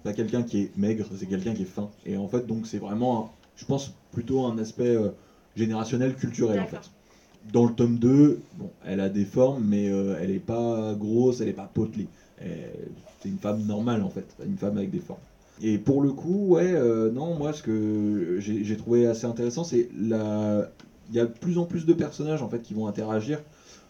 [0.08, 1.90] pas quelqu'un qui est maigre, c'est quelqu'un qui est fin.
[2.06, 5.10] Et en fait donc c'est vraiment un- je pense plutôt un aspect euh,
[5.56, 6.92] générationnel culturel en fait.
[7.54, 11.40] Dans le tome 2, bon, elle a des formes, mais euh, elle est pas grosse,
[11.42, 12.08] elle est pas potelée.
[13.22, 15.20] C'est une femme normale en fait, une femme avec des formes.
[15.62, 19.64] Et pour le coup, ouais, euh, non, moi ce que j'ai j'ai trouvé assez intéressant,
[19.64, 20.70] c'est la.
[21.10, 23.40] Il y a de plus en plus de personnages en fait qui vont interagir.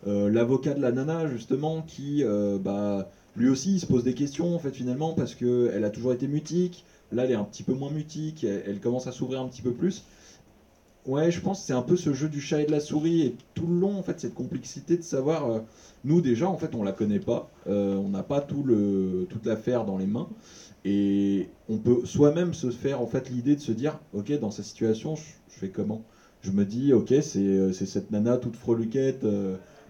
[0.05, 4.15] Euh, L'avocat de la nana justement, qui, euh, bah, lui aussi, il se pose des
[4.15, 6.85] questions en fait finalement parce que elle a toujours été mutique.
[7.11, 8.43] Là, elle est un petit peu moins mutique.
[8.43, 10.03] Elle, commence à s'ouvrir un petit peu plus.
[11.05, 13.21] Ouais, je pense que c'est un peu ce jeu du chat et de la souris
[13.21, 15.49] et tout le long en fait cette complexité de savoir.
[15.49, 15.59] euh,
[16.03, 18.65] nous déjà en fait on la connaît pas, euh, on n'a pas tout
[19.29, 20.27] toute l'affaire dans les mains
[20.83, 24.65] et on peut soi-même se faire en fait l'idée de se dire ok dans cette
[24.65, 26.01] situation je, fais comment?
[26.41, 29.25] Je me dis ok c'est euh, cette nana toute freluquette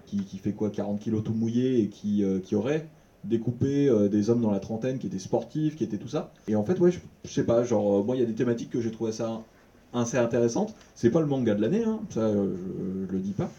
[0.06, 0.70] qui, fait quoi?
[0.70, 2.24] 40 kilos tout mouillé et qui
[2.54, 2.88] aurait
[3.28, 6.32] découpé euh, des hommes dans la trentaine qui étaient sportifs, qui étaient tout ça.
[6.47, 6.99] Et en fait ouais je,
[7.30, 9.41] sais pas genre euh, moi il y a des thématiques que j'ai trouvé ça
[9.93, 10.73] assez intéressantes.
[10.95, 13.49] C'est pas le manga de l'année hein, ça euh, je, je le dis pas.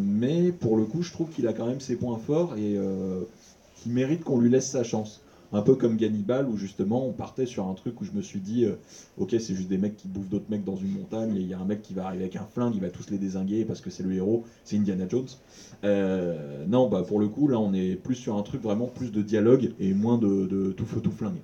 [0.00, 2.78] Mais pour le coup, je trouve qu'il a quand même ses points forts et
[3.76, 5.20] qu'il mérite qu'on lui laisse sa chance.
[5.52, 8.40] Un peu comme Gannibal, où justement on partait sur un truc où je me suis
[8.40, 8.76] dit, euh,
[9.18, 11.54] ok, c'est juste des mecs qui bouffent d'autres mecs dans une montagne, et il y
[11.54, 13.80] a un mec qui va arriver avec un flingue, il va tous les désinguer parce
[13.80, 15.28] que c'est le héros, c'est Indiana Jones.
[15.84, 19.12] Euh, non, bah pour le coup, là on est plus sur un truc vraiment plus
[19.12, 21.40] de dialogue et moins de, de tout feu tout flingue.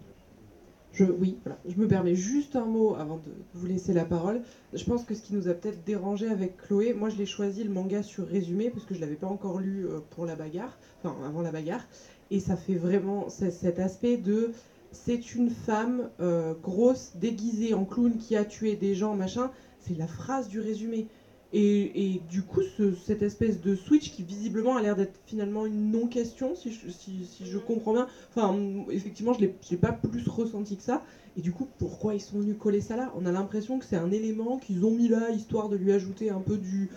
[0.93, 1.59] Je, oui, voilà.
[1.69, 4.41] Je me permets juste un mot avant de vous laisser la parole.
[4.73, 7.63] Je pense que ce qui nous a peut-être dérangé avec Chloé, moi je l'ai choisi
[7.63, 10.77] le manga sur résumé parce que je l'avais pas encore lu euh, pour la bagarre,
[11.03, 11.87] enfin avant la bagarre,
[12.31, 14.51] et ça fait vraiment cet aspect de
[14.91, 19.51] c'est une femme euh, grosse déguisée en clown qui a tué des gens machin.
[19.79, 21.07] C'est la phrase du résumé.
[21.51, 25.65] Et, et du coup, ce- cette espèce de switch qui visiblement a l'air d'être finalement
[25.65, 28.07] une non-question, si je, si, si je comprends bien.
[28.29, 28.55] Enfin,
[28.91, 31.01] effectivement, je l'ai pas plus ressenti que ça.
[31.37, 33.11] Et du coup, pourquoi ils sont venus coller ça là?
[33.15, 36.29] On a l'impression que c'est un élément qu'ils ont mis là, histoire de lui ajouter
[36.29, 36.91] un peu du...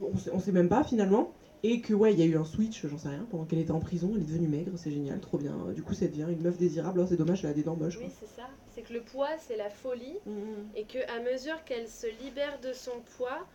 [0.00, 1.30] On sait, on sait même pas finalement.
[1.68, 3.72] Et que ouais, il y a eu un switch, j'en sais rien, pendant qu'elle était
[3.72, 5.52] en prison, elle est devenue maigre, c'est génial, trop bien.
[5.74, 7.00] Du coup, ça devient une meuf désirable.
[7.00, 7.98] Alors c'est dommage, elle a des dents moches.
[7.98, 8.48] Oui, c'est ça.
[8.72, 10.16] C'est que le poids, c'est la folie.
[10.76, 13.46] Et que à mesure qu'elle se libère de son poids,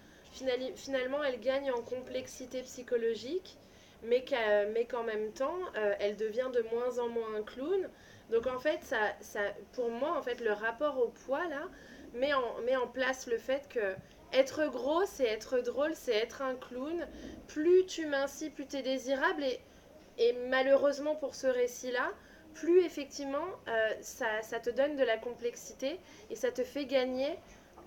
[0.76, 3.57] finalement, elle gagne en complexité psychologique.
[4.03, 7.88] Mais qu'en même temps, euh, elle devient de moins en moins un clown.
[8.32, 9.39] Donc en fait, ça, ça,
[9.74, 11.70] pour moi, en fait, le rapport au poids, là,
[12.14, 13.93] met en, met en place le fait que
[14.34, 17.07] être gros, c'est être drôle, c'est être un clown.
[17.47, 19.43] Plus tu mincis, plus tu es désirable.
[19.43, 19.59] Et,
[20.17, 22.11] et malheureusement pour ce récit-là,
[22.53, 27.38] plus effectivement euh, ça, ça te donne de la complexité et ça te fait gagner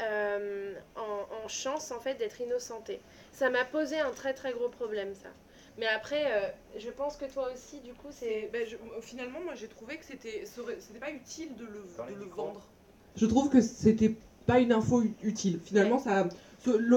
[0.00, 3.00] euh, en, en chance en fait d'être innocenté.
[3.32, 5.28] Ça m'a posé un très très gros problème ça.
[5.76, 8.48] Mais après, euh, je pense que toi aussi, du coup, c'est.
[8.52, 8.64] Ben,
[9.00, 12.62] finalement, moi j'ai trouvé que c'était c'était pas utile de le, de le vendre.
[13.16, 14.14] Je trouve que c'était
[14.46, 15.58] pas une info utile.
[15.64, 16.28] Finalement, ça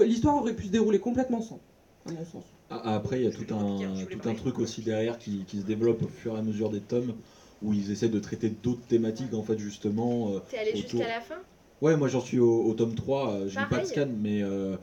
[0.03, 1.59] l'histoire aurait pu se dérouler complètement sans,
[2.05, 2.43] à mon sens.
[2.69, 6.03] Après, il y a tout un, tout un truc aussi derrière qui, qui, se développe
[6.03, 7.13] au fur et à mesure des tomes
[7.61, 10.31] où ils essaient de traiter d'autres thématiques en fait justement.
[10.31, 11.37] Euh, T'es allé jusqu'à la fin?
[11.81, 14.75] Ouais, moi j'en suis au, tome 3, euh, j'ai pas de scan, mais euh,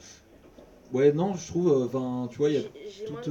[0.92, 2.62] ouais, non, je trouve, enfin, tu vois, il y a
[3.04, 3.28] toute.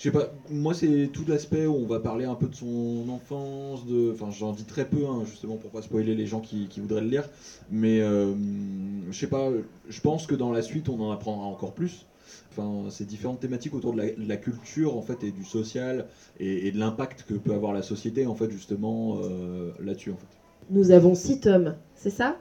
[0.00, 3.04] Je sais pas, moi c'est tout l'aspect où on va parler un peu de son
[3.10, 6.68] enfance, de, enfin j'en dis très peu hein, justement pour pas spoiler les gens qui,
[6.68, 7.28] qui voudraient le lire,
[7.70, 9.50] mais je sais pas,
[9.90, 12.06] je pense que dans la suite on en apprendra encore plus.
[12.50, 16.06] Enfin, ces différentes thématiques autour de la, culture en fait et du social
[16.38, 20.28] et, de l'impact que peut avoir la société en fait justement euh, là-dessus en fait.
[20.70, 22.36] Nous avons six tomes, c'est ça?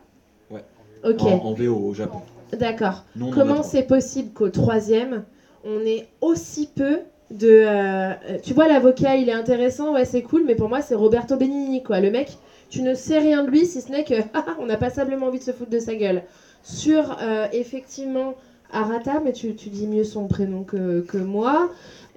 [0.50, 0.64] Ouais.
[1.04, 1.24] Ok.
[1.24, 2.22] En, VO au Japon.
[2.58, 3.04] D'accord.
[3.34, 5.24] Comment c'est possible qu'au troisième
[5.66, 7.02] on ait aussi peu
[7.32, 10.96] de euh, tu vois l'avocat il est intéressant ouais c'est cool mais pour moi c'est
[10.96, 12.38] Roberto Benigni quoi le mec
[12.70, 14.16] tu ne sais rien de lui si ce n'est que
[14.60, 16.24] on a passablement envie de se foutre de sa gueule
[16.64, 18.36] sur euh, effectivement
[18.72, 21.70] Arata, mais tu, dis mieux son prénom que, moi.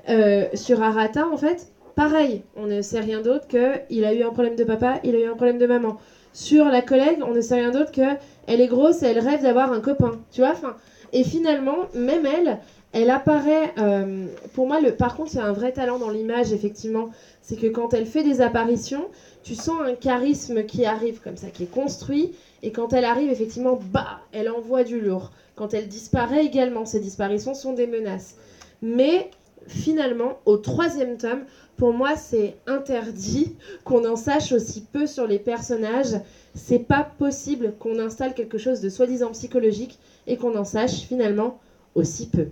[0.09, 4.31] Euh, sur Arata, en fait, pareil, on ne sait rien d'autre qu'il a eu un
[4.31, 5.97] problème de papa, il a eu un problème de maman.
[6.33, 9.43] Sur la collègue, on ne sait rien d'autre que elle est grosse et elle rêve
[9.43, 10.51] d'avoir un copain, tu vois.
[10.51, 10.75] Enfin,
[11.13, 12.59] et finalement, même elle,
[12.93, 13.73] elle apparaît.
[13.79, 17.11] Euh, pour moi, le, par contre, c'est un vrai talent dans l'image, effectivement.
[17.41, 19.07] C'est que quand elle fait des apparitions,
[19.43, 22.33] tu sens un charisme qui arrive comme ça, qui est construit.
[22.63, 25.33] Et quand elle arrive, effectivement, bah, elle envoie du lourd.
[25.57, 28.37] Quand elle disparaît également, ces disparitions sont des menaces.
[28.83, 29.31] Mais
[29.67, 31.45] finalement, au troisième tome,
[31.77, 36.21] pour moi, c'est interdit qu'on en sache aussi peu sur les personnages.
[36.55, 41.59] C'est pas possible qu'on installe quelque chose de soi-disant psychologique et qu'on en sache finalement
[41.95, 42.49] aussi peu.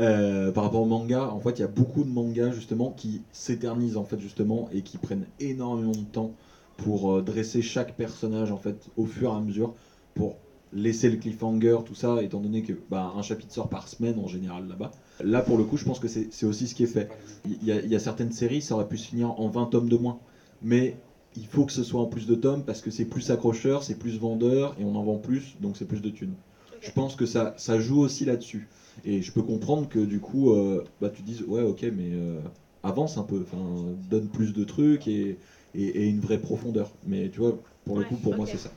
[0.00, 3.20] Euh, par rapport au manga, en fait, il y a beaucoup de mangas justement qui
[3.32, 6.32] s'éternisent en fait justement et qui prennent énormément de temps
[6.78, 9.72] pour euh, dresser chaque personnage en fait au fur et à mesure
[10.14, 10.36] pour
[10.72, 14.28] laisser le cliffhanger, tout ça, étant donné que bah, un chapitre sort par semaine en
[14.28, 14.90] général là-bas.
[15.22, 17.08] Là, pour le coup, je pense que c'est aussi ce qui est fait.
[17.44, 20.16] Il y, a, certaines séries, ça aurait pu se finir en 20 tomes de moins.
[20.62, 20.94] Mais
[21.36, 23.94] il faut que ce soit en plus de tomes parce que c'est plus accrocheur, c'est
[23.94, 26.34] plus vendeur et on en vend plus, donc c'est plus de thunes.
[26.80, 28.68] Je pense que ça, ça joue aussi là-dessus.
[29.04, 32.40] Et je peux comprendre que du coup, euh, bah, tu dises, ouais, ok, mais euh,
[32.82, 33.44] avance un peu,
[34.10, 35.36] donne plus de trucs et,
[35.74, 36.90] et, une vraie profondeur.
[37.06, 38.70] Mais tu vois, pour le coup, pour moi, c'est ça.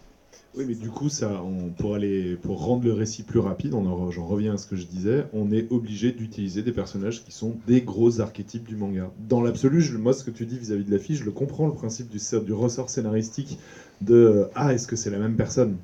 [0.55, 1.41] Oui, mais du coup, ça,
[1.77, 5.25] pour, aller, pour rendre le récit plus rapide, j'en reviens à ce que je disais,
[5.33, 9.09] on est obligé d'utiliser des personnages qui sont des gros archétypes du manga.
[9.27, 11.73] Dans l'absolu, moi, ce que tu dis vis-à-vis de la fille, je le comprends, le
[11.73, 13.57] principe du, du ressort scénaristique
[14.01, 15.77] de Ah, est-ce que c'est la même personne?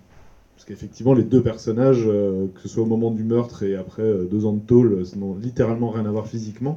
[0.60, 4.03] Parce qu'effectivement, les deux personnages, euh, que ce soit au moment du meurtre et après
[4.03, 6.76] euh, deux ans de tôle, n'ont littéralement rien à voir physiquement.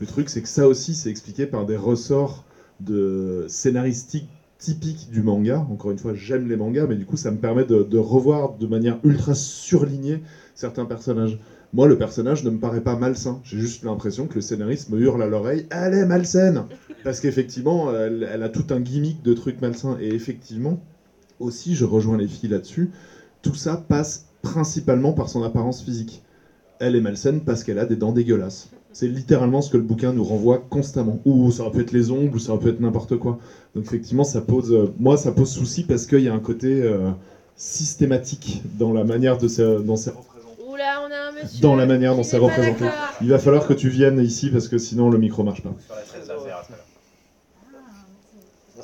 [0.00, 2.44] Le truc, c'est que ça aussi, c'est expliqué par des ressorts
[2.80, 4.28] de scénaristiques
[4.58, 5.66] typique du manga.
[5.70, 8.66] Encore une fois, j'aime les mangas, mais du coup, ça me permet de, revoir de
[8.66, 10.20] manière ultra surlignée
[10.54, 11.38] certains personnages.
[11.72, 13.40] Moi, le personnage ne me paraît pas malsain.
[13.44, 16.64] J'ai juste l'impression que le scénariste me hurle à l'oreille Elle est malsaine
[17.02, 19.96] Parce qu'effectivement, elle, a tout un gimmick de trucs malsains.
[20.00, 20.82] Et effectivement,
[21.42, 22.90] aussi, je rejoins les filles là-dessus,
[23.42, 26.22] tout ça passe principalement par son apparence physique.
[26.80, 28.70] Elle est malsaine parce qu'elle a des dents dégueulasses.
[28.92, 31.20] C'est littéralement ce que le bouquin nous renvoie constamment.
[31.24, 33.38] Ou ça peut être les ongles, ou ça peut être n'importe quoi.
[33.74, 36.82] Donc effectivement, ça pose, euh, moi, ça pose souci parce qu'il y a un côté
[36.82, 37.10] euh,
[37.56, 42.16] systématique dans la manière de se, dans Oula, on a un monsieur dans la manière
[42.16, 42.84] dont c'est représenté.
[43.20, 45.74] Il va falloir que tu viennes ici parce que sinon le micro marche pas.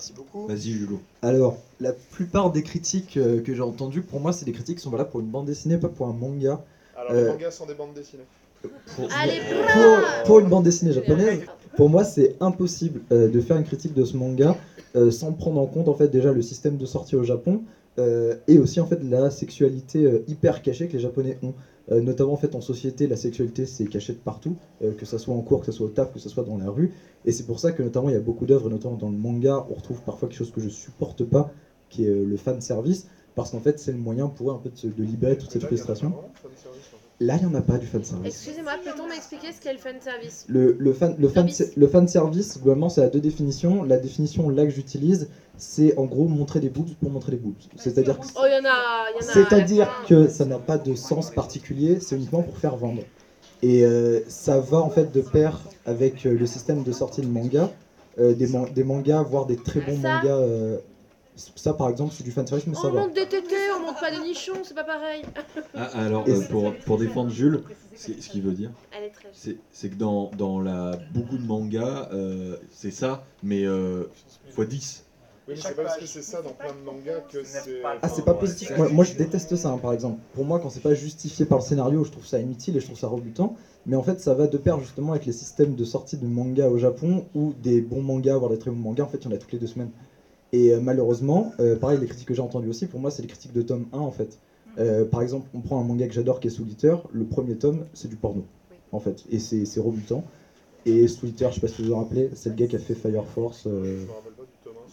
[0.08, 0.46] Merci beaucoup.
[0.46, 1.00] Vas-y, Julo.
[1.22, 4.82] Alors, la plupart des critiques euh, que j'ai entendues, pour moi, c'est des critiques qui
[4.82, 6.62] sont valables pour une bande dessinée, pas pour un manga.
[6.96, 8.24] Alors, les mangas sont des bandes dessinées.
[10.24, 11.42] Pour, une bande dessinée japonaise,
[11.76, 14.56] pour moi, c'est impossible euh, de faire une critique de ce manga
[14.96, 17.62] euh, sans prendre en compte en fait déjà le système de sortie au Japon
[17.98, 21.54] euh, et aussi en fait la sexualité hyper cachée que les Japonais ont.
[21.90, 25.40] Notamment en fait en société, la sexualité c'est caché de partout, que ce soit en
[25.42, 26.90] cours, que ce soit au taf, que ce soit dans la rue.
[27.24, 29.64] Et c'est pour ça que notamment il y a beaucoup d'œuvres, notamment dans le manga,
[29.70, 31.50] on retrouve parfois quelque chose que je supporte pas,
[31.88, 34.90] qui est le fan service, parce qu'en fait c'est le moyen pour un peu de,
[34.90, 36.12] de libérer toute cette frustration.
[37.20, 38.46] Là, il n'y en a pas du fan service.
[38.46, 40.44] Excusez-moi, peut-on m'expliquer ce qu'est le fan service?
[40.48, 43.82] Le, le, fan, le, fan, le fan service, globalement, c'est à deux définitions.
[43.82, 47.56] La définition là que j'utilise, c'est en gros montrer des boobs pour montrer des boobs.
[47.76, 50.94] C'est-à-dire que, oh, y en a, y en a, c'est-à-dire que ça n'a pas de
[50.94, 53.02] sens particulier, c'est uniquement pour faire vendre.
[53.62, 57.26] Et euh, ça va en fait de pair avec euh, le système de sortie de
[57.26, 57.70] manga.
[58.20, 60.40] Euh, des, des, mangas, voire des très bons mangas
[61.56, 63.00] Ça, par exemple, c'est du fanservice, mais ça On va.
[63.02, 65.22] monte des tétés, on monte pas des nichons, c'est pas pareil.
[65.74, 67.60] Ah, alors, euh, pour, pour défendre Jules,
[67.94, 68.70] ce ce qu'il veut dire,
[69.32, 74.04] c'est c'est que dans, dans la, beaucoup de mangas, euh, c'est ça, mais euh,
[74.48, 75.04] x 10.
[75.48, 77.80] Oui, mais c'est pas parce que c'est ça dans plein de mangas que c'est.
[78.02, 78.70] Ah, c'est pas positif.
[78.76, 80.20] Moi, moi, je déteste ça, hein, par exemple.
[80.34, 82.84] Pour moi, quand c'est pas justifié par le scénario, je trouve ça inutile et je
[82.84, 83.54] trouve ça rebutant.
[83.86, 86.68] Mais en fait, ça va de pair justement avec les systèmes de sortie de manga
[86.68, 89.28] au Japon, où des bons mangas, voire des très bons mangas, en fait, il y
[89.28, 89.90] en a toutes les deux semaines.
[90.52, 93.28] Et euh, malheureusement, euh, pareil, les critiques que j'ai entendues aussi, pour moi, c'est les
[93.28, 94.38] critiques de tome 1, en fait.
[94.78, 96.68] Euh, par exemple, on prend un manga que j'adore qui est Soul
[97.12, 98.44] le premier tome, c'est du porno,
[98.92, 99.24] en fait.
[99.30, 100.24] Et c'est c'est rebutant.
[100.86, 102.78] Et Soul je sais pas si vous vous en rappelez, c'est le gars qui a
[102.78, 103.66] fait Fire Force.
[103.66, 104.04] euh,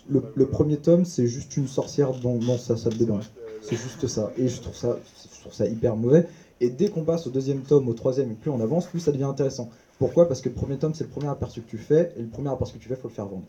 [0.07, 3.19] le, le premier tome, c'est juste une sorcière dans, dans sa salle de bain.
[3.61, 4.31] C'est juste ça.
[4.37, 4.97] Et je trouve ça,
[5.35, 6.25] je trouve ça hyper mauvais.
[6.59, 9.11] Et dès qu'on passe au deuxième tome, au troisième, et plus on avance, plus ça
[9.11, 9.69] devient intéressant.
[9.97, 10.27] Pourquoi?
[10.27, 12.49] Parce que le premier tome, c'est le premier aperçu que tu fais, et le premier
[12.49, 13.45] aperçu que tu fais, faut le faire vendre.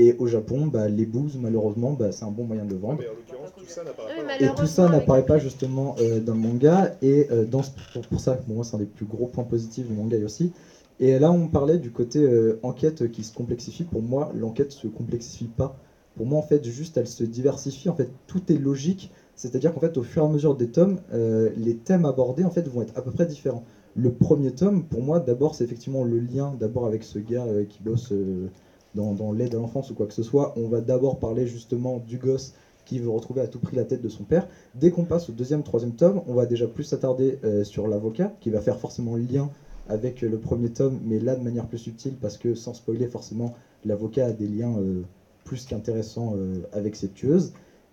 [0.00, 2.98] Et au Japon, bah, les bouses, malheureusement, bah, c'est un bon moyen de le vendre.
[3.00, 6.38] Mais en l'occurrence, tout ça Oui, Et tout ça n'apparaît pas justement euh, dans le
[6.40, 9.26] manga, et euh, dans ce- pour, pour ça, pour moi, c'est un des plus gros
[9.26, 10.52] points positifs du manga aussi.
[11.00, 13.84] Et là, on parlait du côté euh, enquête qui se complexifie.
[13.84, 15.74] Pour moi, l'enquête se complexifie pas.
[16.14, 17.88] Pour moi, en fait, juste, elle se diversifie.
[17.88, 19.10] En fait, tout est logique.
[19.36, 22.50] C'est-à-dire qu'en fait, au fur et à mesure des tomes, euh, les thèmes abordés, en
[22.50, 23.64] fait, vont être à peu près différents.
[23.94, 27.64] Le premier tome, pour moi, d'abord, c'est effectivement le lien, d'abord avec ce gars euh,
[27.64, 28.48] qui bosse euh,
[28.94, 30.54] dans, l'aide à l'enfance ou quoi que ce soit.
[30.56, 32.54] On va d'abord parler justement du gosse
[32.88, 34.48] qui veut retrouver à tout prix la tête de son père.
[34.74, 38.32] Dès qu'on passe au deuxième, troisième tome, on va déjà plus s'attarder euh, sur l'avocat,
[38.40, 39.50] qui va faire forcément lien
[39.88, 43.06] avec euh, le premier tome, mais là de manière plus subtile, parce que sans spoiler,
[43.06, 45.02] forcément, l'avocat a des liens euh,
[45.44, 46.34] plus qu'intéressants
[46.72, 47.52] avec cette tueuse.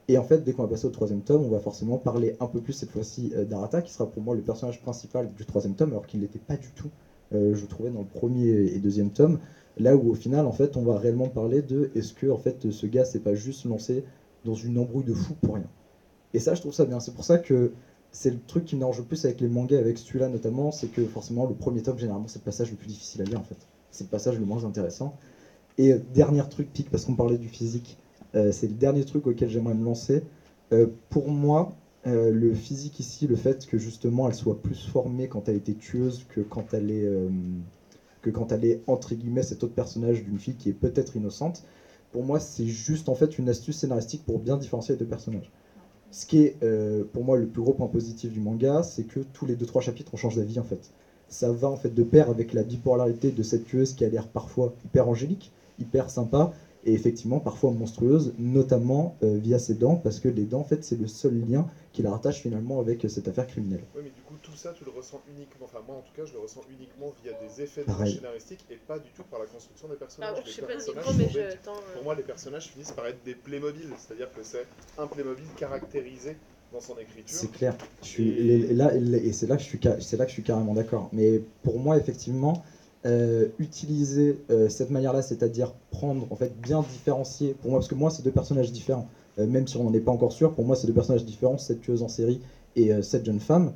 [0.09, 2.47] Et en fait, dès qu'on va passer au troisième tome, on va forcément parler un
[2.47, 5.91] peu plus cette fois-ci d'Arata, qui sera pour moi le personnage principal du troisième tome,
[5.91, 6.89] alors qu'il n'était pas du tout,
[7.31, 9.39] je trouvais, dans le premier et deuxième tome.
[9.77, 12.71] Là où au final, en fait, on va réellement parler de est-ce que en fait,
[12.71, 14.03] ce gars s'est pas juste lancé
[14.45, 15.67] dans une embrouille de fou pour rien?
[16.33, 16.99] Et ça, je trouve ça bien.
[16.99, 17.71] C'est pour ça que
[18.11, 20.87] c'est le truc qui me dérange le plus avec les mangas, avec celui-là notamment, c'est
[20.87, 23.43] que forcément, le premier tome, généralement, c'est le passage le plus difficile à lire en
[23.43, 23.57] fait.
[23.91, 25.13] C'est le passage le moins intéressant.
[25.77, 27.97] Et euh, dernier truc, pic, parce qu'on parlait du physique,
[28.35, 30.23] euh, c'est le dernier truc auquel j'aimerais me lancer.
[30.71, 31.69] Euh, pour moi,
[32.05, 36.23] le physique ici, le fait que justement elle soit plus formée quand elle était tueuse
[36.29, 37.09] que quand elle est,
[38.25, 41.63] que quand elle est entre guillemets cet autre personnage d'une fille qui est peut-être innocente,
[42.11, 45.51] pour moi c'est juste en fait une astuce scénaristique pour bien différencier les deux personnages.
[46.09, 49.19] Ce qui est euh, pour moi le plus gros point positif du manga, c'est que
[49.19, 50.89] tous les 2-3 chapitres on change d'avis en fait.
[51.29, 54.27] Ça va en fait de pair avec la bipolarité de cette tueuse qui a l'air
[54.27, 56.51] parfois hyper angélique, hyper sympa,
[56.85, 60.83] et effectivement parfois monstrueuse, notamment euh, via ses dents, parce que les dents, en fait,
[60.83, 63.83] c'est le seul lien qui la rattache finalement avec euh, cette affaire criminelle.
[63.95, 65.65] Oui, mais du coup, tout ça, tu le ressens uniquement.
[65.65, 68.13] Enfin, moi, en tout cas, je le ressens uniquement via des effets Pareil.
[68.15, 70.35] scénaristiques et pas du tout par la construction des personnages.
[70.37, 71.49] Ah, je sais pas personnages mais je euh.
[71.93, 74.65] Pour moi, les personnages finissent par être des Playmobil, c'est-à-dire que c'est
[74.97, 76.37] un Playmobil caractérisé
[76.71, 77.23] dans son écriture.
[77.39, 77.75] C'est clair.
[78.01, 80.33] Je suis, et là, et c'est là que je suis, ca- c'est là que je
[80.35, 81.09] suis carrément d'accord.
[81.13, 82.61] Mais pour moi, effectivement,
[83.05, 87.53] euh, utiliser euh, cette manière-là, c'est-à-dire prendre, en fait, bien différencier.
[87.61, 89.07] Pour moi, parce que moi, c'est deux personnages différents.
[89.37, 91.57] Euh, même si on n'en est pas encore sûr, pour moi, c'est deux personnages différents,
[91.57, 92.41] cette tueuse en série
[92.75, 93.71] et cette jeune femme.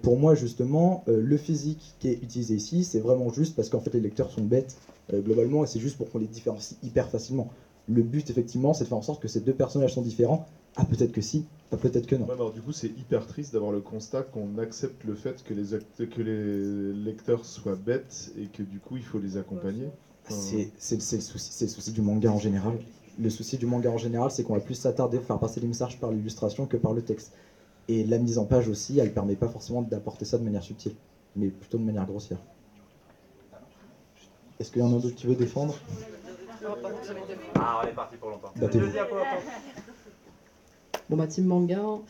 [0.00, 3.92] Pour moi, justement, le physique qui est utilisé ici, c'est vraiment juste parce qu'en fait,
[3.92, 4.78] les lecteurs sont bêtes
[5.12, 7.50] globalement, et c'est juste pour qu'on les différencie hyper facilement.
[7.88, 10.46] Le but, effectivement, c'est de faire en sorte que ces deux personnages sont différents.
[10.76, 12.26] Ah, peut-être que si, pas peut-être que non.
[12.26, 15.54] Ouais, alors, du coup, c'est hyper triste d'avoir le constat qu'on accepte le fait que
[15.54, 19.86] les, act- que les lecteurs soient bêtes et que du coup, il faut les accompagner.
[20.24, 22.78] Enfin, C'est c'est- c'est le, souci- c'est le souci du manga en général.
[23.18, 25.98] Le souci du manga en général, c'est qu'on va plus s'attarder, faire passer les messages
[25.98, 27.32] par l'illustration que par le texte.
[27.88, 30.92] Et la mise en page aussi, elle permet pas forcément d'apporter ça de manière subtile,
[31.36, 32.38] mais plutôt de manière grossière.
[34.60, 35.74] Est-ce qu'il y en a d'autres qui veut défendre?
[37.56, 38.52] Ah, on est parti pour longtemps.
[38.56, 38.86] Battez-vous.
[41.08, 41.80] Bon bah team manga.
[41.82, 42.02] hein.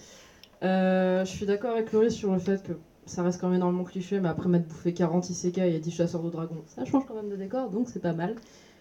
[0.62, 2.72] Euh, je suis d'accord avec Laurie sur le fait que
[3.06, 6.22] ça reste quand même énormément cliché, mais après m'être bouffé 40 isekai et 10 chasseurs
[6.22, 8.36] de dragons, ça change quand même de décor, donc c'est pas mal.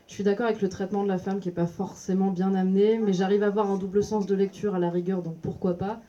[0.08, 3.00] Je suis d'accord avec le traitement de la femme qui est pas forcément bien amené,
[3.00, 6.00] mais j'arrive à avoir un double sens de lecture à la rigueur, donc pourquoi pas.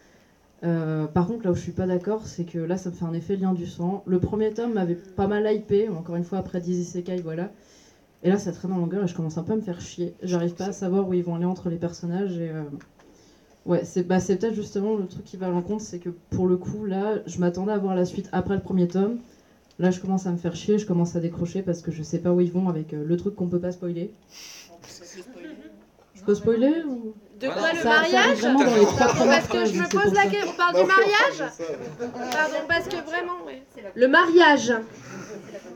[0.65, 3.05] Euh, par contre, là où je suis pas d'accord, c'est que là ça me fait
[3.05, 4.03] un effet lien du sang.
[4.07, 7.51] Le premier tome m'avait pas mal hypé, encore une fois après 10 isekai, voilà.
[8.23, 10.15] Et là ça traîne en longueur et je commence un peu à me faire chier.
[10.23, 12.51] J'arrive pas à savoir où ils vont aller entre les personnages et.
[12.51, 12.65] euh,
[13.65, 16.57] Ouais, c'est bah, peut-être justement le truc qui va à l'encontre, c'est que pour le
[16.57, 19.19] coup, là, je m'attendais à voir la suite après le premier tome.
[19.79, 22.19] Là, je commence à me faire chier, je commence à décrocher parce que je sais
[22.19, 24.13] pas où ils vont avec euh, le truc qu'on peut pas spoiler.
[26.15, 27.15] Je peux spoiler ou...
[27.41, 28.39] De quoi, Ça- le ça mariage?
[28.39, 30.29] vraiment dans les trois Pardon, premières parce que phrases, je me pose la ça.
[30.29, 30.51] question.
[30.53, 31.53] On parle du Non, mariage?
[32.31, 33.63] Pardon, parce que vraiment, ouais.
[33.95, 34.73] Le mariage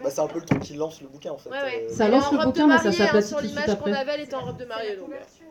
[0.04, 1.50] Bah, c'est un peu le truc qui lance le bouquin en fait.
[1.50, 1.86] Ouais, ouais.
[1.90, 4.44] Ça lance le bouquin, mais ça hein, Sur suite l'image qu'on avait, elle était en
[4.44, 4.96] robe de mariée.
[4.96, 5.10] Donc...
[5.10, 5.45] euh.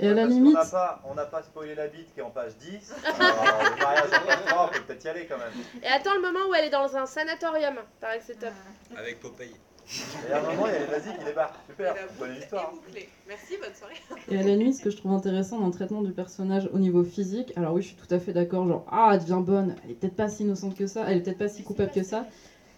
[0.00, 0.54] Et à la Parce limite.
[0.54, 2.94] pas, on n'a pas spoilé la bite qui est en page 10.
[3.20, 5.52] Alors, le mariage en page 3, on peut peut-être y aller quand même.
[5.82, 7.76] Et attends le moment où elle est dans un sanatorium.
[8.00, 8.52] Pareil que c'est top.
[8.96, 9.54] Avec Popeye.
[10.28, 11.56] Et à un moment, il y a les nazis qui débarquent.
[11.68, 12.72] Super, bonne histoire.
[13.28, 13.94] Merci, bonne soirée.
[14.30, 16.78] Et à la limite, ce que je trouve intéressant dans le traitement du personnage au
[16.78, 19.76] niveau physique, alors oui, je suis tout à fait d'accord, genre, ah, elle devient bonne,
[19.84, 22.04] elle est peut-être pas si innocente que ça, elle est peut-être pas si coupable que
[22.04, 22.26] ça,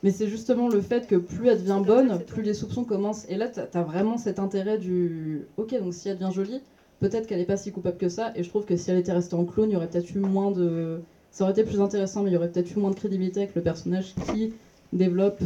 [0.02, 3.26] mais c'est justement le fait que plus elle devient bonne, plus les soupçons commencent.
[3.28, 6.62] Et là, t'as as vraiment cet intérêt du, ok, donc si elle devient jolie,
[7.00, 9.12] peut-être qu'elle est pas si coupable que ça, et je trouve que si elle était
[9.12, 11.00] restée en clone, il y aurait peut-être eu moins de.
[11.30, 13.54] Ça aurait été plus intéressant, mais il y aurait peut-être eu moins de crédibilité avec
[13.54, 14.52] le personnage qui
[14.92, 15.40] développe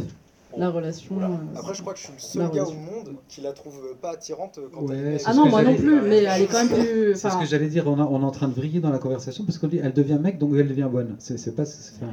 [0.57, 1.21] la relation.
[1.21, 1.27] euh,
[1.59, 4.11] Après, je crois que je suis le seul gars au monde qui la trouve pas
[4.11, 6.23] attirante quand Ouais, elle est c'est Ah ce non, que moi non j'allais- plus, mais
[6.23, 7.15] elle est quand même plus.
[7.15, 8.99] C'est ce que j'allais dire, on, a- on est en train de vriller dans la
[8.99, 11.15] conversation parce qu'elle devient mec, donc elle devient bonne.
[11.19, 11.65] C'est c'est pas.
[11.65, 12.11] c'est- enfin,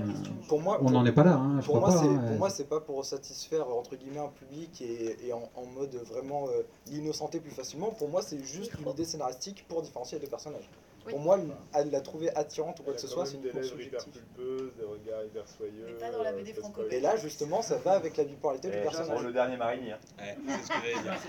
[0.48, 2.04] Pour moi, on n'en est pas là, hein, je pour crois moi, pas.
[2.04, 5.48] c'est- hein, Pour moi, c'est pas pour satisfaire entre guillemets un public et, et en,
[5.56, 6.62] en mode vraiment euh,
[6.92, 7.88] l'innocenter plus facilement.
[7.98, 10.68] Pour moi, c'est juste une idée scénaristique pour différencier les deux personnages.
[11.06, 11.12] Oui.
[11.12, 11.38] Pour moi,
[11.74, 14.22] elle la trouver attirante ou quoi que ce soit, c'est une des lèvres hyper subjective.
[14.34, 15.96] pulpeuses, des regards hyper soyeux.
[16.00, 16.54] pas dans la euh, BD.
[16.90, 19.12] Et là, justement, ça va avec la bipolarité du Et personnage.
[19.12, 19.92] pour le dernier Marigny.
[19.92, 19.98] Hein.
[20.18, 21.20] Ouais, c'est ce que j'allais dire.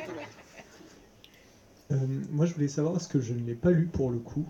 [1.90, 1.96] Euh,
[2.32, 4.46] moi, je voulais savoir, parce que je ne l'ai pas lu pour le coup,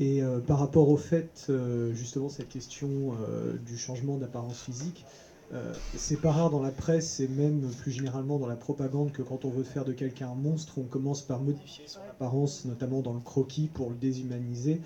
[0.00, 2.88] et euh, par rapport au fait, euh, justement, cette question
[3.20, 5.04] euh, du changement d'apparence physique,
[5.52, 9.22] euh, c'est pas rare dans la presse et même plus généralement dans la propagande que
[9.22, 13.00] quand on veut faire de quelqu'un un monstre, on commence par modifier son apparence, notamment
[13.00, 14.80] dans le croquis, pour le déshumaniser.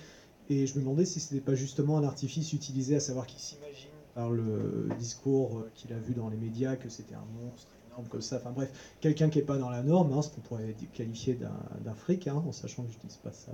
[0.49, 3.91] Et je me demandais si c'était pas justement un artifice utilisé, à savoir qu'il s'imagine
[4.15, 8.23] par le discours qu'il a vu dans les médias que c'était un monstre énorme comme
[8.23, 8.37] ça.
[8.37, 11.59] Enfin bref, quelqu'un qui n'est pas dans la norme, hein, ce qu'on pourrait qualifier d'un
[11.85, 13.53] d'un fric, hein, en sachant que je dis pas ça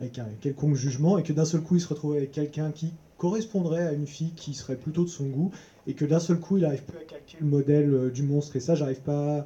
[0.00, 2.92] avec un quelconque jugement, et que d'un seul coup il se retrouve avec quelqu'un qui
[3.18, 5.52] correspondrait à une fille qui serait plutôt de son goût,
[5.86, 8.56] et que d'un seul coup il arrive plus à calquer le modèle euh, du monstre.
[8.56, 9.44] Et ça, j'arrive pas,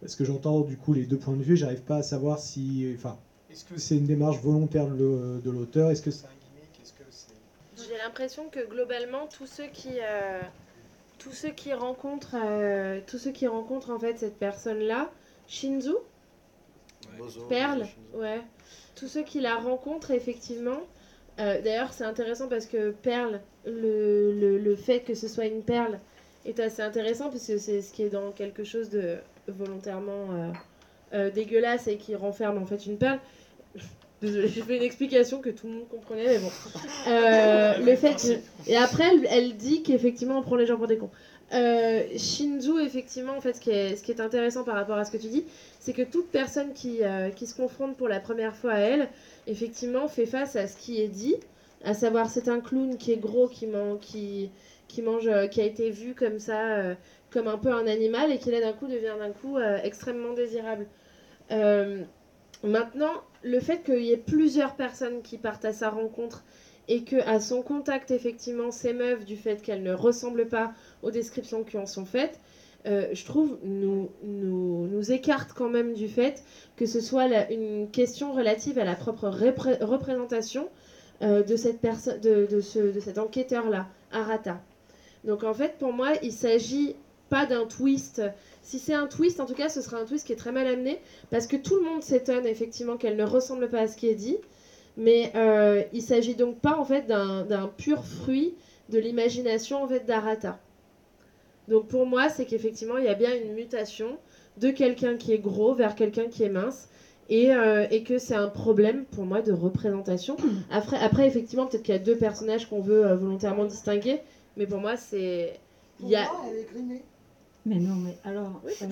[0.00, 2.92] parce que j'entends du coup les deux points de vue, j'arrive pas à savoir si,
[2.96, 3.16] enfin,
[3.50, 7.04] est-ce que c'est une démarche volontaire de l'auteur, est-ce que c'est un gimmick, est-ce que
[7.10, 10.40] c'est J'ai l'impression que globalement tous ceux qui euh,
[11.18, 15.10] tous ceux qui rencontrent euh, tous ceux qui rencontrent en fait cette personne là,
[15.46, 15.94] Shinzu,
[17.16, 18.20] Bozo, Perle, Shinzo.
[18.20, 18.42] ouais,
[18.96, 20.80] tous ceux qui la rencontrent effectivement.
[21.40, 25.62] Euh, D'ailleurs c'est intéressant parce que Perle, le, le, le fait que ce soit une
[25.62, 25.98] perle
[26.44, 29.16] est assez intéressant parce que c'est ce qui est dans quelque chose de
[29.48, 30.50] volontairement euh,
[31.14, 33.18] euh, dégueulasse et qui renferme en fait une perle.
[34.22, 36.50] Désolée, j'ai fait une explication que tout le monde comprenait, mais bon.
[37.84, 41.10] Le fait Et après, elle, elle dit qu'effectivement, on prend les gens pour des cons.
[41.54, 45.44] Euh, effectivement, en fait, ce qui, est, intéressant par rapport à ce que tu dis,
[45.78, 49.08] c'est que toute personne qui, euh, qui se confronte pour la première fois à elle,
[49.46, 51.36] effectivement, fait face à ce qui est dit,
[51.84, 53.68] à savoir c'est un clown qui est gros, qui,
[54.88, 56.94] qui, mange, euh, qui a été vu comme ça, euh,
[57.30, 60.86] comme un peu un animal, et qui là d'un coup devient d'un coup extrêmement désirable.
[62.62, 66.44] Maintenant, le fait qu'il y ait plusieurs personnes qui partent à sa rencontre
[66.88, 70.72] et que à son contact effectivement s'émeuvent du fait qu'elle ne ressemble pas
[71.04, 72.40] aux descriptions qui en sont faites,
[72.86, 76.42] euh, je trouve nous, nous, nous écarte quand même du fait
[76.76, 80.68] que ce soit une question relative à la propre repré- représentation
[81.22, 84.60] euh, de, cette de, de, ce, de cet enquêteur-là, Arata.
[85.24, 86.96] Donc en fait, pour moi, il s'agit
[87.30, 88.20] pas d'un twist.
[88.62, 90.66] Si c'est un twist, en tout cas, ce sera un twist qui est très mal
[90.66, 91.00] amené,
[91.30, 94.14] parce que tout le monde s'étonne effectivement qu'elle ne ressemble pas à ce qui est
[94.14, 94.36] dit.
[94.96, 98.54] Mais euh, il s'agit donc pas en fait d'un d'un pur fruit
[98.90, 100.60] de l'imagination en fait d'Arata.
[101.68, 104.18] Donc pour moi, c'est qu'effectivement, il y a bien une mutation
[104.58, 106.88] de quelqu'un qui est gros vers quelqu'un qui est mince.
[107.30, 110.36] Et, euh, et que c'est un problème pour moi de représentation.
[110.70, 114.20] Après, après effectivement, peut-être qu'il y a deux personnages qu'on veut euh, volontairement distinguer,
[114.58, 115.58] mais pour moi, c'est.
[116.00, 116.28] Il y a...
[116.50, 117.02] elle est grimée.
[117.64, 118.86] Mais non, mais alors, Oui, euh,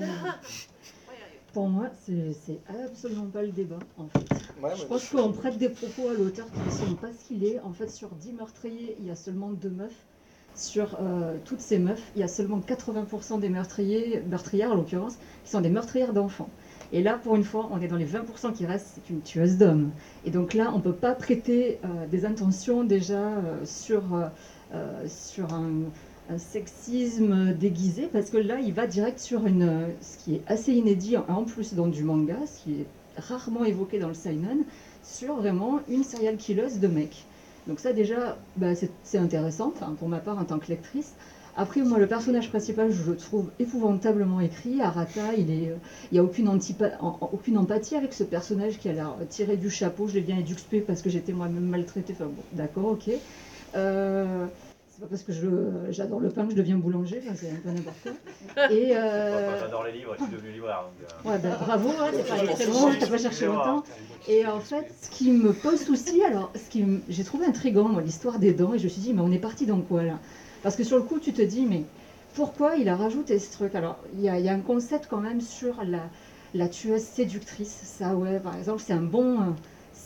[1.52, 4.26] pour moi, c'est c'est absolument pas le débat, en fait.
[4.62, 7.44] Ouais, je pense qu'on prête des propos à l'auteur qui ne sont pas ce qu'il
[7.44, 7.60] est.
[7.60, 10.06] En fait, sur 10 meurtriers, il y a seulement deux meufs.
[10.54, 15.16] Sur euh, toutes ces meufs, il y a seulement 80% des meurtriers, meurtrières en l'occurrence,
[15.44, 16.50] qui sont des meurtrières d'enfants.
[16.92, 19.56] Et là, pour une fois, on est dans les 20% qui restent, c'est une tueuse
[19.56, 19.90] d'hommes.
[20.26, 24.02] Et donc là, on ne peut pas prêter euh, des intentions déjà euh, sur,
[25.06, 25.72] sur un,
[26.38, 31.16] sexisme déguisé, parce que là, il va direct sur une, ce qui est assez inédit,
[31.16, 32.86] en plus dans du manga, ce qui est
[33.18, 34.64] rarement évoqué dans le seinen,
[35.02, 37.26] sur vraiment une serial killeuse de mecs.
[37.66, 41.14] Donc ça déjà, bah, c'est intéressant, pour ma part en tant que lectrice.
[41.54, 44.80] Après, moi, le personnage principal, je le trouve épouvantablement écrit.
[44.80, 45.76] Arata, il est, euh,
[46.10, 46.48] il n'y a aucune,
[47.20, 50.08] aucune empathie avec ce personnage qui a l'air tiré du chapeau.
[50.08, 52.14] Je l'ai bien éduxpé parce que j'étais moi-même maltraitée.
[52.14, 53.10] Enfin bon, d'accord, ok.
[53.74, 54.46] Euh,
[55.02, 55.32] pas parce que
[55.90, 58.12] j'adore le pain que je deviens boulanger, enfin, c'est un peu n'importe quoi.
[58.68, 60.84] Et euh, J'adore les livres, je suis devenu libraire.
[60.98, 63.84] Donc, euh, Ouais, ben, bravo, hein, t'es pas allé très loin, t'as pas cherché longtemps.
[64.26, 67.88] Et en fait, ce qui me pose souci, alors, ce qui m- j'ai trouvé intriguant,
[67.88, 70.04] moi, l'histoire des dents, et je me suis dit, mais on est parti dans quoi
[70.04, 70.20] là?
[70.62, 71.88] Parce que sur le coup, tu te dis, mais
[72.32, 73.74] pourquoi il a rajouté ce truc?
[73.74, 76.10] Alors, il y a, il y a un concept quand même sur la,
[76.54, 77.82] la tueuse séductrice.
[77.84, 79.54] Ça, ouais, par exemple, c'est un bon.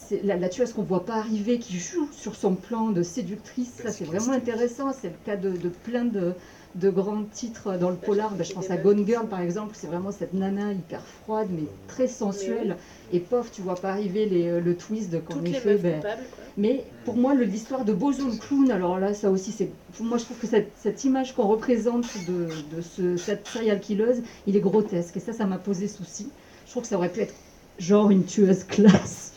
[0.09, 3.73] C'est la, la tueuse qu'on voit pas arriver, qui joue sur son plan de séductrice,
[3.83, 4.93] ça c'est vraiment intéressant.
[4.93, 6.35] C'est le cas de, de plein de,
[6.75, 8.35] de grands titres dans le polar.
[8.35, 11.67] Ben, je pense à Gone Girl par exemple, c'est vraiment cette nana hyper froide mais
[11.89, 12.77] très sensuelle.
[13.13, 15.73] Et pof, tu vois pas arriver les, euh, le twist de les effet.
[15.73, 16.23] meufs ben, coupables,
[16.57, 19.71] mais pour moi, l'histoire de Bozo le clown, alors là, ça aussi, c'est.
[20.01, 24.23] Moi, je trouve que cette, cette image qu'on représente de, de ce, cette serial killeuse,
[24.47, 25.17] il est grotesque.
[25.17, 26.33] Et ça, ça m'a posé souci.
[26.65, 27.35] Je trouve que ça aurait pu être
[27.79, 29.36] genre une tueuse classe.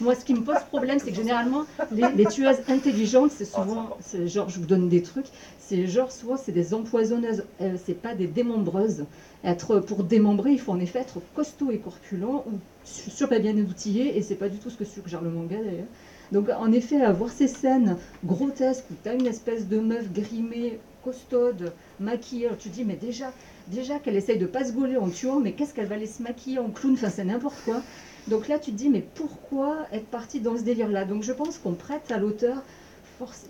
[0.00, 3.96] Moi, ce qui me pose problème, c'est que généralement, les, les tueuses intelligentes, c'est souvent.
[4.00, 5.28] c'est genre, je vous donne des trucs,
[5.58, 7.44] c'est genre, souvent, c'est des empoisonneuses.
[7.60, 9.06] Euh, c'est pas des démembreuses.
[9.44, 14.16] Être, pour démembrer, il faut en effet être costaud et corpulent ou super bien outillé.
[14.16, 15.88] Et c'est pas du tout ce que suggère le manga d'ailleurs.
[16.30, 20.10] Donc en effet, à voir ces scènes grotesques où tu as une espèce de meuf
[20.12, 23.34] grimée, costaude, maquillée, tu te dis mais déjà,
[23.66, 26.22] déjà qu'elle essaye de pas se gauler en tuant, mais qu'est-ce qu'elle va aller se
[26.22, 27.84] maquiller en clown, enfin c'est n'importe quoi.
[28.28, 31.04] Donc là tu te dis mais pourquoi être parti dans ce délire-là?
[31.04, 32.62] Donc je pense qu'on prête à l'auteur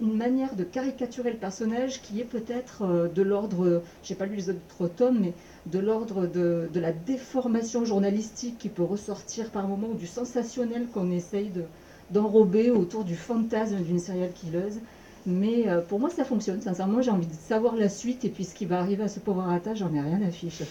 [0.00, 4.36] une manière de caricaturer le personnage qui est peut-être euh, de l'ordre, j'ai pas lu
[4.36, 5.32] les autres tomes, mais
[5.66, 11.10] de l'ordre de, la déformation journalistique qui peut ressortir par moment ou du sensationnel qu'on
[11.10, 11.64] essaye de,
[12.10, 14.78] d'enrober autour du fantasme d'une serial killeuse.
[15.24, 16.60] Mais euh, pour moi, ça fonctionne.
[16.60, 19.20] Sincèrement, j'ai envie de savoir la suite et puis ce qui va arriver à ce
[19.20, 20.62] pauvre Arata, j'en ai rien à fiche.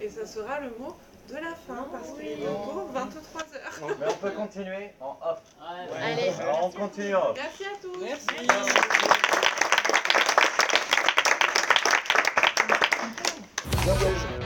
[0.00, 0.94] Et ça sera le mot
[1.28, 3.94] de la fin parce qu'il est bientôt 23h.
[3.98, 5.40] Mais on peut continuer en off.
[6.02, 6.32] Allez.
[6.40, 7.36] Alors, on continue en off.
[7.36, 7.98] Merci à tous.
[13.84, 14.43] Bien belge.